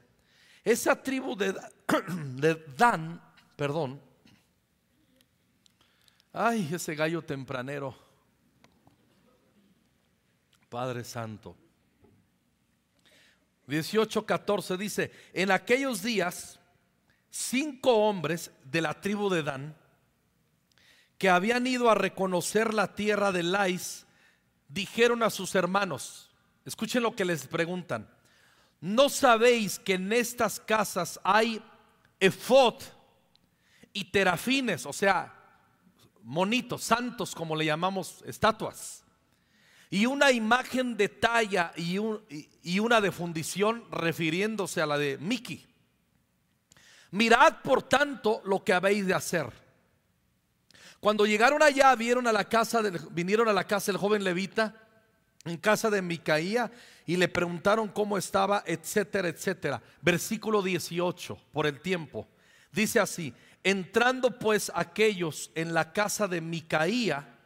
esa 0.73 1.03
tribu 1.03 1.35
de, 1.37 2.55
Dan, 2.77 3.21
perdón, 3.57 4.01
ay, 6.33 6.69
ese 6.73 6.95
gallo 6.95 7.23
tempranero, 7.23 7.97
Padre 10.69 11.05
Santo. 11.05 11.57
18:14 13.67 14.77
dice, 14.77 15.13
en 15.33 15.51
aquellos 15.51 16.03
días, 16.03 16.61
cinco 17.31 18.07
hombres 18.07 18.51
de 18.65 18.83
la 18.83 19.01
tribu 19.01 19.31
de 19.31 19.43
Dan, 19.43 19.77
que 21.17 21.31
habían 21.31 21.67
ido 21.67 21.91
a 21.91 21.95
reconocer 21.95 22.75
la 22.75 22.95
tierra 22.95 23.33
de 23.33 23.43
Lais, 23.43 24.07
dijeron 24.69 25.23
a 25.23 25.31
sus 25.31 25.55
hermanos, 25.55 26.31
escuchen 26.65 27.03
lo 27.03 27.17
que 27.17 27.25
les 27.25 27.47
preguntan, 27.47 28.09
¿No 28.81 29.09
sabéis 29.09 29.79
que 29.79 29.95
en 29.95 30.13
estas 30.13 30.61
casas 30.61 31.19
hay 31.25 31.61
efod 32.21 32.75
y 33.93 34.05
terafines, 34.05 34.87
o 34.87 34.93
sea, 34.93 35.35
monitos, 36.23 36.85
santos 36.85 37.35
como 37.35 37.57
le 37.57 37.65
llamamos, 37.65 38.23
estatuas? 38.25 39.03
Y 39.91 40.07
una 40.07 40.31
imagen 40.31 40.97
de 40.97 41.09
talla 41.09 41.73
y, 41.75 41.99
una 41.99 43.01
de 43.01 43.11
fundición 43.11 43.85
refiriéndose 43.91 44.81
a 44.81 44.87
la 44.87 44.99
de 44.99 45.19
Miki. 45.19 45.67
Mirad 47.11 47.63
por 47.63 47.83
tanto 47.83 48.43
lo 48.45 48.63
que 48.63 48.75
habéis 48.75 49.07
de 49.07 49.15
hacer. 49.15 49.51
Cuando 51.01 51.27
llegaron 51.27 51.63
allá, 51.63 51.95
vieron 51.95 52.27
a 52.27 52.33
la 52.33 52.45
casa 52.45 52.83
vinieron 53.11 53.49
a 53.49 53.53
la 53.53 53.65
casa 53.65 53.91
del 53.91 54.01
joven 54.01 54.23
levita 54.23 54.88
en 55.45 55.57
casa 55.57 55.91
de 55.91 56.03
Micaía 56.03 56.71
y 57.07 57.17
le 57.17 57.29
preguntaron 57.29 57.89
cómo 57.89 58.19
estaba, 58.19 58.63
etcétera, 58.67 59.29
etcétera. 59.29 59.83
Versículo 60.01 60.63
18, 60.63 61.39
por 61.53 61.67
el 61.67 61.81
tiempo. 61.81 62.27
Dice 62.73 63.01
así, 63.01 63.33
entrando 63.65 64.39
pues 64.39 64.71
aquellos 64.75 65.51
en 65.55 65.75
la 65.75 65.93
casa 65.93 66.29
de 66.29 66.41
Micaía, 66.41 67.37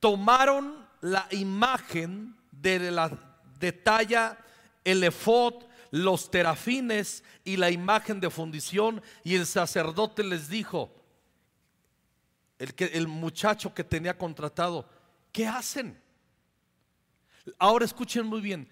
tomaron 0.00 0.86
la 1.00 1.26
imagen 1.30 2.36
de 2.50 2.90
la 2.90 3.10
de 3.58 3.72
talla, 3.72 4.38
el 4.84 5.04
efod, 5.04 5.64
los 5.90 6.30
terafines 6.30 7.22
y 7.44 7.56
la 7.56 7.70
imagen 7.70 8.20
de 8.20 8.30
fundición 8.30 9.02
y 9.22 9.34
el 9.34 9.46
sacerdote 9.46 10.24
les 10.24 10.48
dijo, 10.48 10.94
el, 12.58 12.74
que, 12.74 12.86
el 12.86 13.06
muchacho 13.06 13.74
que 13.74 13.84
tenía 13.84 14.16
contratado, 14.16 14.88
¿qué 15.32 15.46
hacen? 15.46 15.99
Ahora 17.58 17.84
escuchen 17.84 18.26
muy 18.26 18.40
bien, 18.40 18.68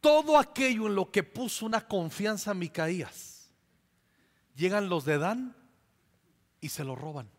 todo 0.00 0.38
aquello 0.38 0.86
en 0.86 0.94
lo 0.94 1.10
que 1.10 1.22
puso 1.22 1.66
una 1.66 1.86
confianza 1.86 2.54
Micaías, 2.54 3.48
llegan 4.54 4.88
los 4.88 5.04
de 5.04 5.18
Dan 5.18 5.56
y 6.60 6.68
se 6.68 6.84
lo 6.84 6.94
roban. 6.94 7.30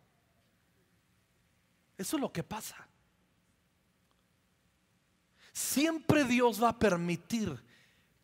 Eso 1.98 2.18
es 2.18 2.22
lo 2.22 2.32
que 2.32 2.44
pasa. 2.44 2.88
Siempre 5.52 6.24
Dios 6.26 6.62
va 6.62 6.70
a 6.70 6.80
permitir 6.80 7.64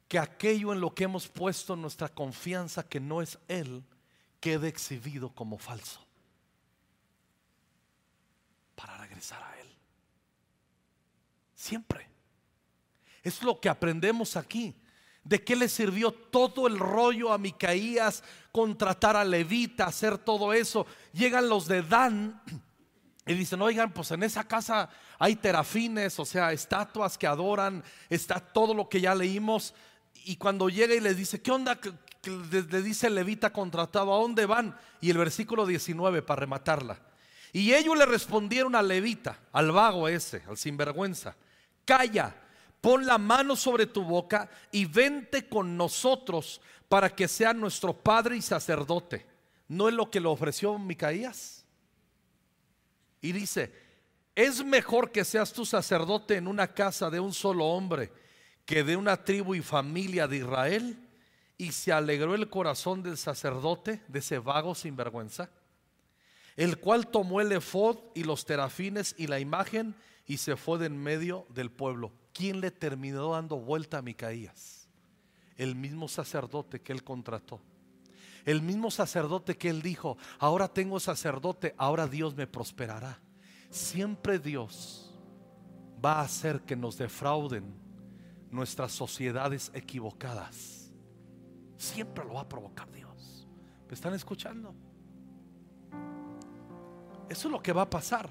que 0.08 0.20
aquello 0.20 0.74
en 0.74 0.80
lo 0.80 0.94
que 0.94 1.06
hemos 1.06 1.28
puesto 1.28 1.76
nuestra 1.76 2.08
confianza, 2.08 2.88
que 2.88 3.00
no 3.00 3.22
es 3.22 3.40
Él, 3.48 3.84
quede 4.40 4.68
exhibido 4.68 5.30
como 5.34 5.58
falso. 5.58 6.06
Para 8.76 8.98
regresar 8.98 9.42
a 9.42 9.60
Él. 9.60 9.68
Siempre. 11.56 12.13
Es 13.24 13.42
lo 13.42 13.60
que 13.60 13.70
aprendemos 13.70 14.36
aquí. 14.36 14.76
¿De 15.24 15.42
qué 15.42 15.56
le 15.56 15.70
sirvió 15.70 16.12
todo 16.12 16.68
el 16.68 16.78
rollo 16.78 17.32
a 17.32 17.38
Micaías 17.38 18.24
contratar 18.52 19.16
a 19.16 19.24
Levita, 19.24 19.86
hacer 19.86 20.18
todo 20.18 20.52
eso? 20.52 20.86
Llegan 21.14 21.48
los 21.48 21.68
de 21.68 21.82
Dan 21.82 22.42
y 23.26 23.34
dicen, 23.34 23.62
oigan, 23.62 23.94
pues 23.94 24.12
en 24.12 24.24
esa 24.24 24.46
casa 24.46 24.90
hay 25.18 25.38
terafines, 25.38 26.20
o 26.20 26.26
sea, 26.26 26.52
estatuas 26.52 27.18
que 27.18 27.26
adoran, 27.26 27.82
está 28.10 28.42
todo 28.42 28.74
lo 28.74 28.90
que 28.90 29.00
ya 29.00 29.16
leímos. 29.16 29.74
Y 30.26 30.36
cuando 30.36 30.68
llega 30.68 30.94
y 30.94 31.00
le 31.00 31.14
dice, 31.14 31.42
¿qué 31.42 31.52
onda? 31.52 31.80
Le 32.26 32.82
dice 32.82 33.10
levita 33.10 33.54
contratado, 33.54 34.14
¿a 34.14 34.20
dónde 34.20 34.46
van? 34.46 34.78
Y 35.00 35.10
el 35.10 35.18
versículo 35.18 35.66
19 35.66 36.22
para 36.22 36.42
rematarla. 36.42 37.00
Y 37.54 37.74
ellos 37.74 37.98
le 37.98 38.06
respondieron 38.06 38.76
al 38.76 38.90
levita, 38.90 39.40
al 39.54 39.72
vago 39.72 40.10
ese, 40.10 40.44
al 40.50 40.58
sinvergüenza, 40.58 41.38
calla 41.86 42.36
pon 42.84 43.06
la 43.06 43.18
mano 43.18 43.56
sobre 43.56 43.86
tu 43.86 44.04
boca 44.04 44.50
y 44.70 44.84
vente 44.84 45.48
con 45.48 45.78
nosotros 45.78 46.60
para 46.90 47.10
que 47.16 47.30
sea 47.30 47.54
nuestro 47.54 47.94
padre 47.94 48.36
y 48.36 48.42
sacerdote. 48.42 49.26
¿No 49.70 49.88
es 49.88 49.94
lo 49.94 50.12
que 50.12 50.20
le 50.20 50.28
ofreció 50.28 50.78
Micaías? 50.78 51.66
Y 53.22 53.32
dice, 53.32 53.72
es 54.36 54.66
mejor 54.66 55.14
que 55.14 55.24
seas 55.24 55.54
tu 55.54 55.66
sacerdote 55.66 56.36
en 56.36 56.46
una 56.46 56.74
casa 56.74 57.10
de 57.10 57.22
un 57.22 57.32
solo 57.32 57.68
hombre 57.68 58.12
que 58.66 58.84
de 58.84 58.98
una 58.98 59.24
tribu 59.24 59.56
y 59.56 59.62
familia 59.62 60.28
de 60.28 60.40
Israel. 60.40 61.08
Y 61.58 61.72
se 61.72 61.94
alegró 61.94 62.36
el 62.36 62.50
corazón 62.50 63.02
del 63.02 63.18
sacerdote, 63.18 64.02
de 64.10 64.20
ese 64.20 64.40
vago 64.40 64.76
sinvergüenza, 64.76 65.50
el 66.58 66.78
cual 66.80 67.08
tomó 67.08 67.40
el 67.40 67.54
efod 67.54 67.98
y 68.14 68.26
los 68.26 68.46
terafines 68.46 69.16
y 69.18 69.28
la 69.28 69.40
imagen 69.40 69.96
y 70.26 70.36
se 70.36 70.58
fue 70.58 70.80
de 70.80 70.88
en 70.88 71.02
medio 71.02 71.48
del 71.48 71.72
pueblo. 71.72 72.12
¿Quién 72.34 72.60
le 72.60 72.72
terminó 72.72 73.32
dando 73.32 73.58
vuelta 73.58 74.00
a 74.00 74.02
Micaías? 74.02 74.88
El 75.56 75.76
mismo 75.76 76.08
sacerdote 76.08 76.82
que 76.82 76.92
él 76.92 77.04
contrató. 77.04 77.62
El 78.46 78.62
mismo 78.62 78.92
sacerdote 78.92 79.58
que 79.58 79.70
él 79.70 79.82
dijo, 79.82 80.18
ahora 80.40 80.68
tengo 80.68 81.00
sacerdote, 81.00 81.74
ahora 81.78 82.08
Dios 82.08 82.36
me 82.36 82.48
prosperará. 82.48 83.20
Siempre 83.70 84.40
Dios 84.40 85.14
va 86.04 86.20
a 86.20 86.22
hacer 86.22 86.62
que 86.62 86.76
nos 86.76 86.98
defrauden 86.98 87.74
nuestras 88.52 88.92
sociedades 88.92 89.72
equivocadas. 89.74 90.92
Siempre 91.78 92.26
lo 92.26 92.34
va 92.34 92.42
a 92.42 92.50
provocar 92.50 92.92
Dios. 92.92 93.48
¿Me 93.88 93.94
están 93.94 94.14
escuchando? 94.14 94.74
Eso 97.30 97.48
es 97.48 97.52
lo 97.52 97.62
que 97.62 97.74
va 97.74 97.84
a 97.84 97.90
pasar. 97.90 98.30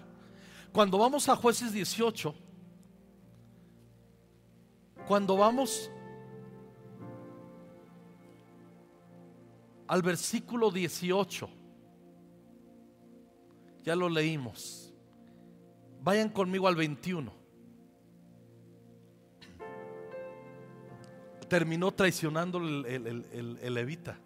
Cuando 0.72 0.98
vamos 0.98 1.28
a 1.28 1.36
jueces 1.36 1.72
18, 1.72 2.34
cuando 5.12 5.36
vamos 5.36 5.90
al 9.86 10.00
versículo 10.00 10.70
18, 10.70 11.50
ya 13.82 13.94
lo 13.94 14.08
leímos. 14.08 14.90
Vayan 16.00 16.30
conmigo 16.30 16.66
al 16.66 16.76
21. 16.76 17.30
Terminó 21.46 21.92
traicionando 21.92 22.56
el, 22.56 23.74
levita. 23.74 24.18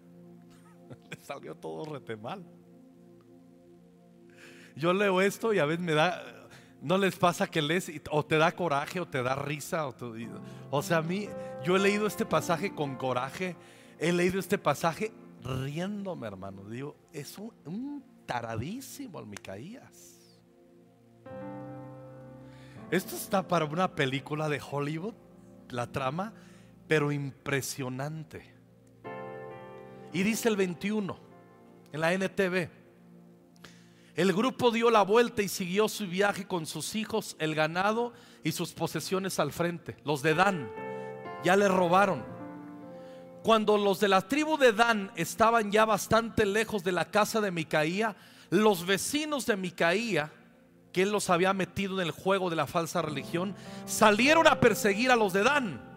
Le 1.09 1.19
salió 1.21 1.53
todo 1.55 1.83
retemal. 1.95 2.45
Yo 4.77 4.93
leo 4.93 5.19
esto 5.19 5.53
y 5.53 5.59
a 5.59 5.65
veces 5.65 5.83
me 5.83 5.91
da, 5.91 6.23
¿No 6.81 6.97
les 6.97 7.15
pasa 7.15 7.47
que 7.47 7.61
lees 7.61 7.91
o 8.11 8.23
te 8.25 8.37
da 8.37 8.51
coraje 8.51 8.99
o 8.99 9.07
te 9.07 9.23
da 9.23 9.35
risa? 9.35 9.87
O, 10.69 10.81
sea, 10.81 10.97
a 10.97 11.01
mí, 11.01 11.27
yo 11.63 11.75
he 11.75 11.79
leído 11.79 12.05
este 12.05 12.25
pasaje 12.25 12.73
con 12.73 12.95
coraje, 12.95 13.55
he 13.99 14.11
leído 14.11 14.39
este 14.39 14.57
pasaje 14.57 15.11
riéndome, 15.43 16.27
hermano. 16.27 16.63
Digo, 16.65 16.95
es 17.11 17.37
un, 17.37 18.03
taradísimo 18.25 19.19
el 19.19 19.25
Micaías. 19.25 20.39
Esto 22.91 23.15
está 23.15 23.47
para 23.47 23.65
una 23.65 23.95
película 23.95 24.47
de 24.47 24.61
Hollywood, 24.61 25.15
la 25.69 25.91
trama, 25.91 26.33
pero 26.87 27.11
impresionante. 27.11 28.53
Y 30.13 30.23
dice 30.23 30.47
el 30.47 30.55
21 30.55 31.19
en 31.91 32.01
la 32.01 32.13
NTV. 32.13 32.86
El 34.17 34.33
grupo 34.33 34.71
dio 34.71 34.89
la 34.89 35.03
vuelta 35.03 35.43
y 35.43 35.47
siguió 35.47 35.87
su 35.87 36.07
viaje 36.07 36.47
con 36.47 36.65
sus 36.65 36.95
hijos, 36.95 37.35
el 37.37 37.53
ganado 37.53 38.13
y 38.43 38.51
sus 38.51 38.73
posesiones 38.73 39.37
al 39.37 39.51
frente. 39.51 39.95
Los 40.03 40.23
de 40.23 40.33
Dan 40.33 40.71
ya 41.43 41.55
le 41.55 41.67
robaron. 41.67 42.25
Cuando 43.43 43.77
los 43.77 43.99
de 43.99 44.07
la 44.07 44.27
tribu 44.27 44.57
de 44.57 44.73
Dan 44.73 45.11
estaban 45.15 45.71
ya 45.71 45.85
bastante 45.85 46.47
lejos 46.47 46.83
de 46.83 46.93
la 46.93 47.11
casa 47.11 47.41
de 47.41 47.51
Micaía, 47.51 48.15
los 48.49 48.87
vecinos 48.87 49.45
de 49.45 49.55
Micaía, 49.55 50.33
que 50.91 51.03
él 51.03 51.11
los 51.11 51.29
había 51.29 51.53
metido 51.53 52.01
en 52.01 52.07
el 52.07 52.11
juego 52.11 52.49
de 52.49 52.55
la 52.55 52.65
falsa 52.65 53.03
religión, 53.03 53.55
salieron 53.85 54.47
a 54.47 54.59
perseguir 54.59 55.11
a 55.11 55.15
los 55.15 55.31
de 55.31 55.43
Dan 55.43 55.96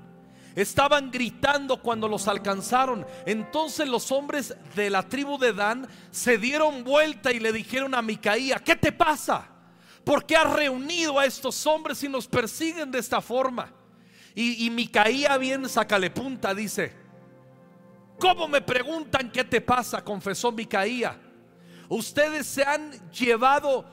Estaban 0.54 1.10
gritando 1.10 1.80
cuando 1.80 2.08
los 2.08 2.26
alcanzaron. 2.26 3.06
Entonces 3.24 3.88
los 3.88 4.10
hombres 4.10 4.54
de 4.74 4.90
la 4.90 5.08
tribu 5.08 5.38
de 5.38 5.52
Dan 5.52 5.88
se 6.10 6.38
dieron 6.38 6.82
vuelta 6.82 7.32
y 7.32 7.38
le 7.38 7.52
dijeron 7.52 7.94
a 7.94 8.02
Micaía, 8.02 8.58
¿qué 8.58 8.76
te 8.76 8.92
pasa? 8.92 9.46
¿Por 10.04 10.26
qué 10.26 10.36
has 10.36 10.52
reunido 10.52 11.18
a 11.18 11.26
estos 11.26 11.66
hombres 11.66 12.02
y 12.02 12.08
nos 12.08 12.26
persiguen 12.26 12.90
de 12.90 12.98
esta 12.98 13.20
forma? 13.20 13.72
Y, 14.34 14.70
Micaía 14.70 15.36
bien 15.38 15.68
sacale 15.68 16.10
punta, 16.10 16.54
dice, 16.54 16.94
¿cómo 18.18 18.48
me 18.48 18.62
preguntan 18.62 19.30
qué 19.30 19.44
te 19.44 19.60
pasa? 19.60 20.02
Confesó 20.02 20.50
Micaía. 20.50 21.20
Ustedes 21.88 22.46
se 22.46 22.62
han 22.62 23.10
llevado 23.10 23.84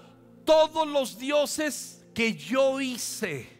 todos 0.45 0.87
los 0.87 1.17
dioses 1.17 2.05
que 2.13 2.33
yo 2.33 2.79
hice 2.79 3.59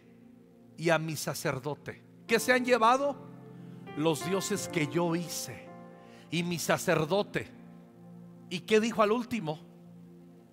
y 0.78 0.90
a 0.90 0.98
mi 0.98 1.16
sacerdote 1.16 2.07
que 2.28 2.40
se 2.40 2.54
han 2.54 2.66
llevado? 2.66 3.16
Los 3.96 4.26
dioses 4.26 4.68
que 4.68 4.88
yo 4.88 5.16
hice 5.16 5.68
y 6.30 6.44
mi 6.44 6.60
sacerdote. 6.60 7.50
¿Y 8.50 8.60
qué 8.60 8.80
dijo 8.80 9.02
al 9.02 9.12
último? 9.12 9.60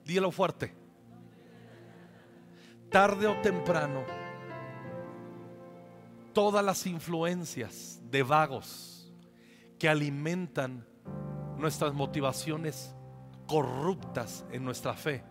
Díelo 0.05 0.31
fuerte. 0.31 0.75
Tarde 2.91 3.27
o 3.27 3.41
temprano, 3.41 4.05
todas 6.33 6.65
las 6.65 6.87
influencias 6.87 8.01
de 8.11 8.23
vagos 8.23 9.13
que 9.79 9.89
alimentan 9.89 10.87
nuestras 11.59 11.93
motivaciones 11.93 12.95
corruptas 13.47 14.45
en 14.53 14.65
nuestra 14.65 14.95
fe 14.95 15.25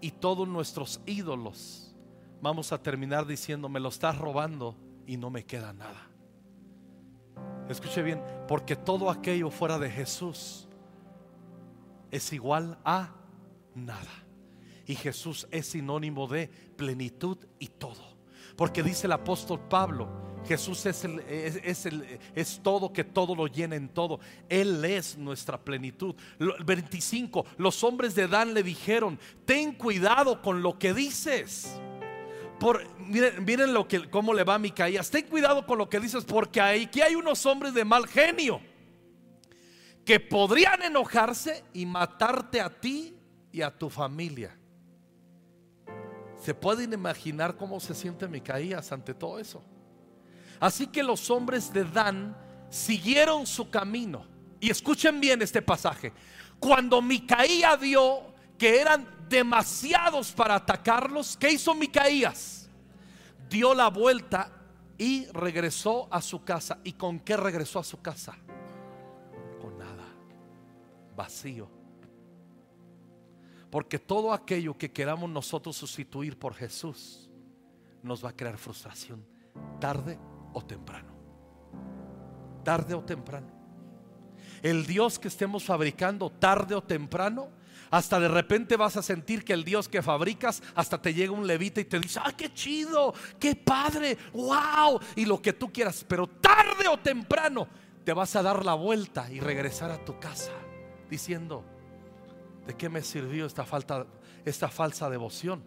y 0.00 0.12
todos 0.12 0.46
nuestros 0.46 1.00
ídolos, 1.04 1.94
vamos 2.40 2.72
a 2.72 2.80
terminar 2.80 3.26
diciendo, 3.26 3.68
me 3.68 3.80
lo 3.80 3.88
estás 3.88 4.16
robando 4.16 4.76
y 5.10 5.16
no 5.16 5.28
me 5.28 5.44
queda 5.44 5.72
nada. 5.72 6.08
Escuche 7.68 8.00
bien, 8.00 8.22
porque 8.46 8.76
todo 8.76 9.10
aquello 9.10 9.50
fuera 9.50 9.76
de 9.76 9.90
Jesús 9.90 10.68
es 12.12 12.32
igual 12.32 12.78
a 12.84 13.12
nada. 13.74 14.24
Y 14.86 14.94
Jesús 14.94 15.48
es 15.50 15.66
sinónimo 15.66 16.28
de 16.28 16.46
plenitud 16.76 17.38
y 17.58 17.66
todo. 17.66 18.16
Porque 18.54 18.84
dice 18.84 19.08
el 19.08 19.12
apóstol 19.12 19.58
Pablo, 19.68 20.08
Jesús 20.46 20.86
es, 20.86 21.04
el, 21.04 21.18
es, 21.18 21.86
el, 21.86 22.20
es, 22.36 22.60
todo 22.62 22.92
que 22.92 23.02
todo 23.02 23.34
lo 23.34 23.48
llena 23.48 23.74
en 23.74 23.88
todo. 23.88 24.20
Él 24.48 24.84
es 24.84 25.18
nuestra 25.18 25.58
plenitud. 25.58 26.14
25. 26.64 27.46
Los 27.58 27.82
hombres 27.82 28.14
de 28.14 28.28
Dan 28.28 28.54
le 28.54 28.62
dijeron, 28.62 29.18
ten 29.44 29.72
cuidado 29.72 30.40
con 30.40 30.62
lo 30.62 30.78
que 30.78 30.94
dices 30.94 31.80
miren, 32.98 33.74
lo 33.74 33.88
que, 33.88 34.08
cómo 34.10 34.34
le 34.34 34.44
va 34.44 34.54
a 34.54 34.58
Micaías. 34.58 35.10
Ten 35.10 35.26
cuidado 35.26 35.66
con 35.66 35.78
lo 35.78 35.88
que 35.88 36.00
dices, 36.00 36.24
porque 36.24 36.60
aquí 36.60 37.00
hay 37.00 37.14
unos 37.14 37.44
hombres 37.46 37.74
de 37.74 37.84
mal 37.84 38.06
genio 38.06 38.60
que 40.04 40.20
podrían 40.20 40.82
enojarse 40.82 41.64
y 41.72 41.86
matarte 41.86 42.60
a 42.60 42.68
ti 42.68 43.16
y 43.52 43.62
a 43.62 43.70
tu 43.70 43.88
familia. 43.90 44.56
¿Se 46.42 46.54
pueden 46.54 46.92
imaginar 46.92 47.56
cómo 47.56 47.78
se 47.80 47.94
siente 47.94 48.26
Micaías 48.26 48.92
ante 48.92 49.12
todo 49.12 49.38
eso? 49.38 49.62
Así 50.58 50.86
que 50.86 51.02
los 51.02 51.30
hombres 51.30 51.72
de 51.72 51.84
Dan 51.84 52.36
siguieron 52.70 53.46
su 53.46 53.70
camino. 53.70 54.26
Y 54.60 54.70
escuchen 54.70 55.20
bien 55.20 55.40
este 55.42 55.62
pasaje. 55.62 56.12
Cuando 56.58 57.00
Micaía 57.00 57.76
vio 57.76 58.34
que 58.58 58.80
eran 58.80 59.06
demasiados 59.30 60.32
para 60.32 60.56
atacarlos, 60.56 61.36
¿qué 61.36 61.52
hizo 61.52 61.74
Micaías? 61.74 62.68
Dio 63.48 63.74
la 63.74 63.88
vuelta 63.88 64.52
y 64.98 65.24
regresó 65.26 66.08
a 66.10 66.20
su 66.20 66.44
casa. 66.44 66.78
¿Y 66.84 66.92
con 66.92 67.20
qué 67.20 67.36
regresó 67.36 67.78
a 67.78 67.84
su 67.84 68.02
casa? 68.02 68.36
Con 69.60 69.78
nada, 69.78 70.04
vacío. 71.16 71.68
Porque 73.70 73.98
todo 73.98 74.32
aquello 74.32 74.76
que 74.76 74.90
queramos 74.90 75.30
nosotros 75.30 75.76
sustituir 75.76 76.38
por 76.38 76.54
Jesús 76.54 77.30
nos 78.02 78.24
va 78.24 78.30
a 78.30 78.36
crear 78.36 78.58
frustración 78.58 79.24
tarde 79.78 80.18
o 80.52 80.62
temprano. 80.62 81.12
Tarde 82.64 82.94
o 82.94 83.02
temprano. 83.02 83.48
El 84.62 84.86
Dios 84.86 85.18
que 85.18 85.28
estemos 85.28 85.64
fabricando 85.64 86.30
tarde 86.30 86.74
o 86.74 86.82
temprano, 86.82 87.48
hasta 87.90 88.20
de 88.20 88.28
repente 88.28 88.76
vas 88.76 88.96
a 88.96 89.02
sentir 89.02 89.44
que 89.44 89.52
el 89.52 89.64
Dios 89.64 89.88
que 89.88 90.02
fabricas, 90.02 90.62
hasta 90.74 91.00
te 91.00 91.14
llega 91.14 91.32
un 91.32 91.46
levita 91.46 91.80
y 91.80 91.84
te 91.84 91.98
dice, 91.98 92.20
ah, 92.22 92.32
qué 92.36 92.52
chido, 92.52 93.14
qué 93.38 93.56
padre, 93.56 94.18
wow, 94.32 95.00
y 95.16 95.24
lo 95.24 95.40
que 95.40 95.52
tú 95.52 95.72
quieras, 95.72 96.04
pero 96.06 96.26
tarde 96.26 96.88
o 96.88 96.98
temprano 96.98 97.68
te 98.04 98.12
vas 98.12 98.34
a 98.36 98.42
dar 98.42 98.64
la 98.64 98.74
vuelta 98.74 99.30
y 99.30 99.40
regresar 99.40 99.90
a 99.90 100.04
tu 100.04 100.18
casa 100.18 100.52
diciendo, 101.08 101.64
¿de 102.66 102.76
qué 102.76 102.88
me 102.88 103.02
sirvió 103.02 103.46
esta, 103.46 103.64
falta, 103.64 104.06
esta 104.44 104.68
falsa 104.68 105.10
devoción? 105.10 105.62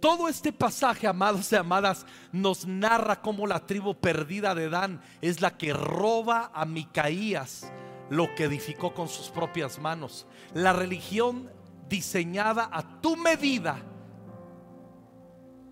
Todo 0.00 0.28
este 0.28 0.52
pasaje, 0.52 1.08
amados 1.08 1.50
y 1.50 1.56
amadas, 1.56 2.06
nos 2.30 2.66
narra 2.66 3.20
cómo 3.20 3.48
la 3.48 3.66
tribu 3.66 3.96
perdida 3.96 4.54
de 4.54 4.68
Dan 4.68 5.02
es 5.20 5.40
la 5.40 5.56
que 5.58 5.72
roba 5.72 6.52
a 6.54 6.64
Micaías 6.64 7.72
lo 8.10 8.34
que 8.34 8.44
edificó 8.44 8.94
con 8.94 9.08
sus 9.08 9.28
propias 9.28 9.78
manos. 9.78 10.26
La 10.54 10.72
religión 10.72 11.50
diseñada 11.88 12.68
a 12.72 13.00
tu 13.00 13.16
medida 13.16 13.78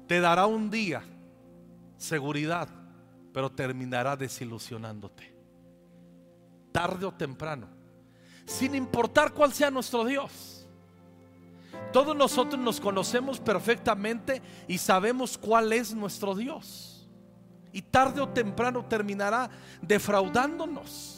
te 0.06 0.20
dará 0.20 0.46
un 0.46 0.70
día 0.70 1.02
seguridad, 1.96 2.68
pero 3.32 3.50
terminará 3.50 4.16
desilusionándote. 4.16 5.34
Tarde 6.72 7.06
o 7.06 7.12
temprano, 7.12 7.68
sin 8.44 8.74
importar 8.74 9.32
cuál 9.32 9.52
sea 9.52 9.70
nuestro 9.70 10.04
Dios. 10.04 10.66
Todos 11.92 12.16
nosotros 12.16 12.60
nos 12.60 12.80
conocemos 12.80 13.40
perfectamente 13.40 14.42
y 14.68 14.78
sabemos 14.78 15.38
cuál 15.38 15.72
es 15.72 15.94
nuestro 15.94 16.34
Dios. 16.34 17.08
Y 17.72 17.82
tarde 17.82 18.20
o 18.20 18.28
temprano 18.28 18.84
terminará 18.86 19.50
defraudándonos. 19.82 21.15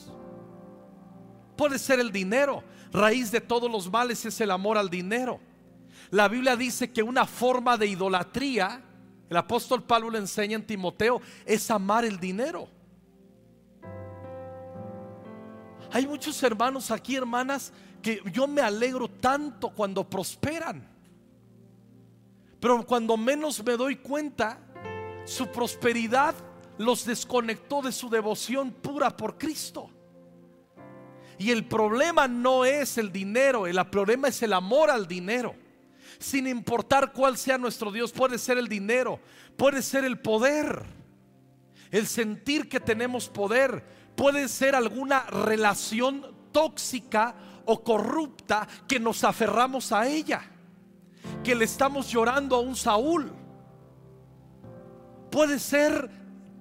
Puede 1.59 1.81
ser 1.81 1.99
el 1.99 2.12
dinero. 2.12 2.62
Raíz 2.92 3.33
de 3.33 3.40
todos 3.40 3.68
los 3.68 3.90
males 3.90 4.25
es 4.25 4.40
el 4.40 4.53
amor 4.53 4.79
al 4.79 4.88
dinero. 4.88 5.40
La 6.11 6.29
Biblia 6.29 6.55
dice 6.55 6.92
que 6.92 7.03
una 7.03 7.27
forma 7.27 7.77
de 7.77 7.88
idolatría, 7.88 8.81
el 9.29 9.37
apóstol 9.37 9.83
Pablo 9.83 10.09
le 10.09 10.18
enseña 10.18 10.55
en 10.55 10.64
Timoteo, 10.64 11.21
es 11.44 11.68
amar 11.73 12.05
el 12.05 12.21
dinero. 12.21 12.68
Hay 15.90 16.07
muchos 16.07 16.40
hermanos 16.44 16.92
aquí, 16.92 17.16
hermanas, 17.16 17.73
que 18.01 18.23
yo 18.33 18.47
me 18.47 18.62
alegro 18.62 19.09
tanto 19.09 19.71
cuando 19.71 20.09
prosperan. 20.09 20.88
Pero 22.61 22.87
cuando 22.87 23.16
menos 23.16 23.64
me 23.64 23.77
doy 23.77 23.97
cuenta, 23.97 24.61
su 25.25 25.49
prosperidad 25.49 26.37
los 26.79 27.05
desconectó 27.05 27.83
de 27.83 27.90
su 27.90 28.09
devoción 28.09 28.71
pura 28.71 29.16
por 29.16 29.37
Cristo. 29.37 29.90
Y 31.38 31.51
el 31.53 31.66
problema 31.66 32.27
no 32.27 32.64
es 32.64 32.98
el 32.98 33.12
dinero, 33.12 33.66
el 33.66 33.85
problema 33.87 34.29
es 34.29 34.42
el 34.42 34.53
amor 34.53 34.90
al 34.90 35.07
dinero. 35.07 35.55
Sin 36.18 36.48
importar 36.48 37.12
cuál 37.12 37.38
sea 37.38 37.59
nuestro 37.59 37.92
Dios, 37.92 38.11
puede 38.12 38.38
ser 38.38 38.59
el 38.59 38.66
dinero, 38.66 39.20
puede 39.57 39.83
ser 39.83 40.05
el 40.05 40.18
poder, 40.18 40.83
el 41.92 42.09
sentir 42.09 42.68
que 42.68 42.81
tenemos 42.81 43.29
poder, 43.29 43.85
puede 44.16 44.48
ser 44.48 44.74
alguna 44.74 45.22
relación 45.27 46.27
tóxica 46.51 47.37
o 47.66 47.85
corrupta 47.85 48.66
que 48.88 48.98
nos 48.98 49.22
aferramos 49.22 49.92
a 49.92 50.09
ella, 50.09 50.42
que 51.44 51.55
le 51.55 51.66
estamos 51.66 52.11
llorando 52.11 52.57
a 52.57 52.61
un 52.61 52.74
Saúl. 52.74 53.33
Puede 55.31 55.61
ser, 55.61 56.11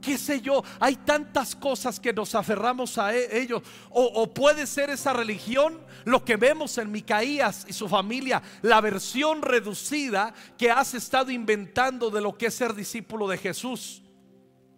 qué 0.07 0.17
sé 0.17 0.39
yo, 0.39 0.63
hay 0.79 0.95
tantas 0.95 1.53
cosas 1.53 1.99
que 1.99 2.13
nos 2.13 2.33
aferramos 2.33 2.97
a 2.97 3.13
e-, 3.13 3.41
ellos. 3.41 3.61
O, 3.89 4.05
o 4.05 4.33
puede 4.33 4.65
ser 4.65 4.89
esa 4.89 5.11
religión, 5.11 5.81
lo 6.05 6.23
que 6.23 6.37
vemos 6.37 6.77
en 6.77 6.89
Micaías 6.89 7.65
y 7.67 7.73
su 7.73 7.89
familia, 7.89 8.41
la 8.61 8.79
versión 8.79 9.41
reducida 9.41 10.33
que 10.57 10.71
has 10.71 10.93
estado 10.93 11.29
inventando 11.29 12.09
de 12.09 12.21
lo 12.21 12.37
que 12.37 12.45
es 12.45 12.53
ser 12.53 12.73
discípulo 12.73 13.27
de 13.27 13.37
Jesús. 13.37 14.01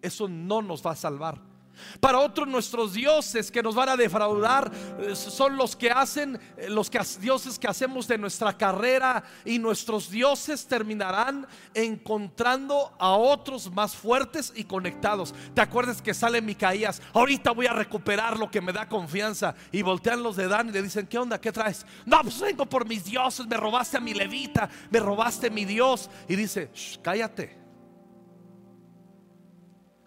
Eso 0.02 0.26
no 0.28 0.62
nos 0.62 0.84
va 0.84 0.92
a 0.92 0.96
salvar. 0.96 1.49
Para 2.00 2.18
otros 2.18 2.48
nuestros 2.48 2.92
dioses 2.92 3.50
que 3.50 3.62
nos 3.62 3.74
van 3.74 3.90
a 3.90 3.96
defraudar 3.96 4.70
eh, 5.00 5.14
son 5.14 5.56
los 5.56 5.76
que 5.76 5.90
hacen, 5.90 6.40
eh, 6.56 6.68
los 6.68 6.90
que, 6.90 7.00
dioses 7.20 7.58
que 7.58 7.68
hacemos 7.68 8.08
de 8.08 8.18
nuestra 8.18 8.56
carrera 8.56 9.22
y 9.44 9.58
nuestros 9.58 10.10
dioses 10.10 10.66
terminarán 10.66 11.46
encontrando 11.74 12.92
a 12.98 13.10
otros 13.10 13.70
más 13.72 13.94
fuertes 13.94 14.52
y 14.54 14.64
conectados. 14.64 15.34
¿Te 15.54 15.60
acuerdas 15.60 16.02
que 16.02 16.14
sale 16.14 16.40
Micaías? 16.40 17.02
Ahorita 17.12 17.52
voy 17.52 17.66
a 17.66 17.72
recuperar 17.72 18.38
lo 18.38 18.50
que 18.50 18.60
me 18.60 18.72
da 18.72 18.88
confianza 18.88 19.54
y 19.72 19.82
voltean 19.82 20.22
los 20.22 20.36
de 20.36 20.48
Dan 20.48 20.68
y 20.68 20.72
le 20.72 20.82
dicen, 20.82 21.06
¿qué 21.06 21.18
onda? 21.18 21.40
¿Qué 21.40 21.52
traes? 21.52 21.86
No, 22.06 22.20
pues 22.22 22.40
vengo 22.40 22.66
por 22.66 22.86
mis 22.86 23.04
dioses, 23.04 23.46
me 23.46 23.56
robaste 23.56 23.96
a 23.96 24.00
mi 24.00 24.14
levita, 24.14 24.68
me 24.90 25.00
robaste 25.00 25.50
mi 25.50 25.64
Dios. 25.64 26.10
Y 26.28 26.36
dice, 26.36 26.70
cállate 27.02 27.59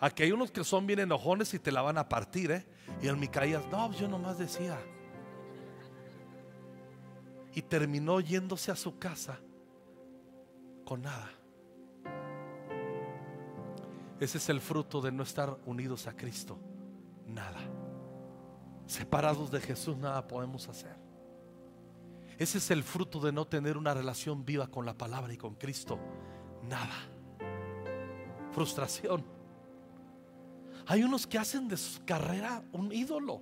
Aquí 0.04 0.24
hay 0.24 0.34
unos 0.34 0.52
que 0.52 0.66
son 0.66 0.86
bien 0.86 1.00
enojones 1.00 1.54
y 1.54 1.60
te 1.60 1.72
la 1.72 1.82
van 1.82 1.98
a 1.98 2.10
partir, 2.10 2.52
¿eh? 2.52 2.66
Y 3.02 3.08
el 3.08 3.16
Micaías, 3.16 3.66
no, 3.72 3.88
pues 3.88 4.02
yo 4.02 4.08
nomás 4.10 4.38
decía. 4.38 4.78
Y 7.54 7.62
terminó 7.62 8.20
yéndose 8.20 8.70
a 8.70 8.76
su 8.76 9.00
casa 9.00 9.40
con 10.84 11.04
nada. 11.04 11.32
Ese 14.20 14.40
es 14.40 14.50
el 14.50 14.60
fruto 14.60 15.00
de 15.00 15.14
no 15.14 15.24
estar 15.24 15.58
unidos 15.66 16.06
a 16.08 16.18
Cristo. 16.18 16.60
Nada. 17.26 17.62
Separados 18.86 19.52
de 19.52 19.62
Jesús 19.62 19.96
nada 19.96 20.28
podemos 20.28 20.68
hacer. 20.68 20.98
Ese 22.38 22.58
es 22.58 22.72
el 22.72 22.84
fruto 22.84 23.22
de 23.22 23.32
no 23.32 23.48
tener 23.48 23.78
una 23.78 23.94
relación 23.94 24.44
viva 24.44 24.68
con 24.68 24.86
la 24.86 24.98
palabra 24.98 25.32
y 25.32 25.38
con 25.38 25.56
Cristo. 25.56 25.98
Nada. 26.68 27.08
Frustración. 28.52 29.43
Hay 30.86 31.04
unos 31.04 31.26
que 31.26 31.38
hacen 31.38 31.68
de 31.68 31.78
su 31.78 32.04
carrera 32.06 32.64
un 32.72 32.92
ídolo. 32.92 33.42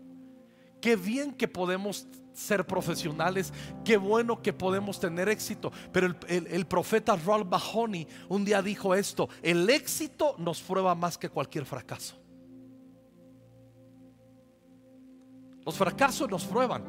Qué 0.80 0.96
bien 0.96 1.34
que 1.34 1.48
podemos 1.48 2.08
ser 2.34 2.66
profesionales, 2.66 3.54
qué 3.84 3.98
bueno 3.98 4.42
que 4.42 4.54
podemos 4.54 5.00
tener 5.00 5.30
éxito. 5.30 5.72
Pero 5.92 6.16
el, 6.28 6.66
profeta 6.66 7.16
Ralph 7.16 7.48
Mahoney 7.48 8.08
un 8.30 8.46
día 8.46 8.62
dijo 8.62 8.96
esto, 8.96 9.30
el 9.42 9.70
éxito 9.70 10.36
nos 10.38 10.62
prueba 10.62 10.96
más 10.96 11.18
que 11.18 11.30
cualquier 11.30 11.66
fracaso. 11.66 12.16
Los 15.66 15.78
fracasos 15.78 16.30
nos 16.30 16.44
prueban, 16.46 16.84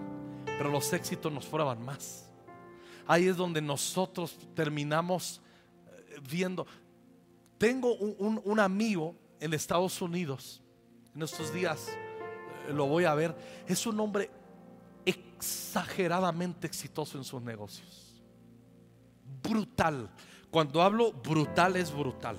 pero 0.47 0.71
los 0.71 0.91
éxitos 0.93 1.31
nos 1.31 1.45
prueban 1.45 1.85
más. 1.85 2.31
Ahí 3.07 3.27
es 3.27 3.37
donde 3.37 3.61
nosotros 3.61 4.39
terminamos 4.55 5.43
eh, 5.87 6.21
viendo. 6.31 6.67
Tengo 7.59 7.95
un 7.95 8.59
amigo 8.59 9.15
en 9.43 9.53
Estados 9.55 10.01
Unidos, 10.01 10.63
en 11.17 11.23
estos 11.23 11.53
días 11.53 11.89
eh, 12.69 12.73
lo 12.73 12.87
voy 12.87 13.05
a 13.05 13.15
ver, 13.15 13.35
es 13.67 13.85
un 13.87 13.99
hombre 13.99 14.31
exageradamente 15.05 16.69
exitoso 16.69 17.19
en 17.19 17.25
sus 17.25 17.43
negocios. 17.43 18.23
Brutal. 19.43 20.09
Cuando 20.49 20.81
hablo 20.81 21.13
brutal 21.13 21.75
es 21.75 21.93
brutal. 21.93 22.37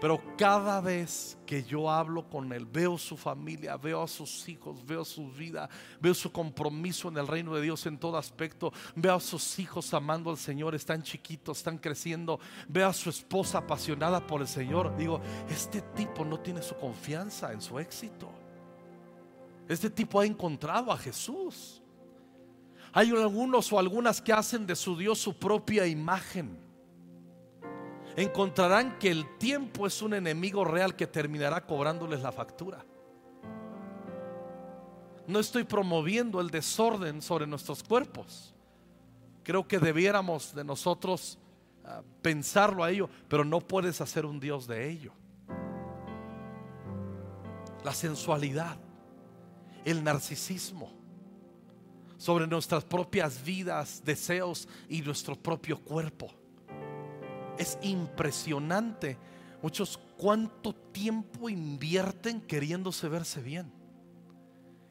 Pero 0.00 0.22
cada 0.36 0.80
vez 0.80 1.36
que 1.44 1.64
yo 1.64 1.90
hablo 1.90 2.28
con 2.28 2.52
él, 2.52 2.66
veo 2.66 2.96
su 2.96 3.16
familia, 3.16 3.76
veo 3.76 4.02
a 4.02 4.06
sus 4.06 4.48
hijos, 4.48 4.86
veo 4.86 5.04
su 5.04 5.28
vida, 5.32 5.68
veo 6.00 6.14
su 6.14 6.30
compromiso 6.30 7.08
en 7.08 7.18
el 7.18 7.26
reino 7.26 7.54
de 7.54 7.62
Dios 7.62 7.84
en 7.86 7.98
todo 7.98 8.16
aspecto, 8.16 8.72
veo 8.94 9.14
a 9.16 9.20
sus 9.20 9.58
hijos 9.58 9.92
amando 9.92 10.30
al 10.30 10.36
Señor, 10.36 10.76
están 10.76 11.02
chiquitos, 11.02 11.58
están 11.58 11.78
creciendo, 11.78 12.38
veo 12.68 12.86
a 12.86 12.92
su 12.92 13.10
esposa 13.10 13.58
apasionada 13.58 14.24
por 14.24 14.40
el 14.40 14.48
Señor. 14.48 14.96
Digo, 14.96 15.20
este 15.50 15.80
tipo 15.80 16.24
no 16.24 16.38
tiene 16.38 16.62
su 16.62 16.76
confianza 16.76 17.52
en 17.52 17.60
su 17.60 17.76
éxito. 17.80 18.30
Este 19.68 19.90
tipo 19.90 20.20
ha 20.20 20.26
encontrado 20.26 20.92
a 20.92 20.96
Jesús. 20.96 21.82
Hay 22.92 23.10
algunos 23.10 23.72
o 23.72 23.78
algunas 23.80 24.22
que 24.22 24.32
hacen 24.32 24.64
de 24.64 24.76
su 24.76 24.96
Dios 24.96 25.18
su 25.18 25.36
propia 25.36 25.86
imagen 25.86 26.67
encontrarán 28.22 28.98
que 28.98 29.10
el 29.10 29.38
tiempo 29.38 29.86
es 29.86 30.02
un 30.02 30.12
enemigo 30.14 30.64
real 30.64 30.96
que 30.96 31.06
terminará 31.06 31.64
cobrándoles 31.64 32.20
la 32.20 32.32
factura. 32.32 32.84
No 35.26 35.38
estoy 35.38 35.64
promoviendo 35.64 36.40
el 36.40 36.50
desorden 36.50 37.22
sobre 37.22 37.46
nuestros 37.46 37.82
cuerpos. 37.82 38.54
Creo 39.44 39.68
que 39.68 39.78
debiéramos 39.78 40.54
de 40.54 40.64
nosotros 40.64 41.38
ah, 41.84 42.02
pensarlo 42.22 42.82
a 42.82 42.90
ello, 42.90 43.08
pero 43.28 43.44
no 43.44 43.60
puedes 43.60 44.00
hacer 44.00 44.26
un 44.26 44.40
Dios 44.40 44.66
de 44.66 44.90
ello. 44.90 45.12
La 47.84 47.94
sensualidad, 47.94 48.78
el 49.84 50.02
narcisismo, 50.02 50.92
sobre 52.16 52.46
nuestras 52.46 52.84
propias 52.84 53.42
vidas, 53.44 54.02
deseos 54.04 54.66
y 54.88 55.02
nuestro 55.02 55.36
propio 55.36 55.78
cuerpo. 55.78 56.32
Es 57.58 57.78
impresionante. 57.82 59.18
Muchos 59.60 59.98
cuánto 60.16 60.72
tiempo 60.74 61.48
invierten 61.48 62.40
queriéndose 62.40 63.08
verse 63.08 63.42
bien. 63.42 63.72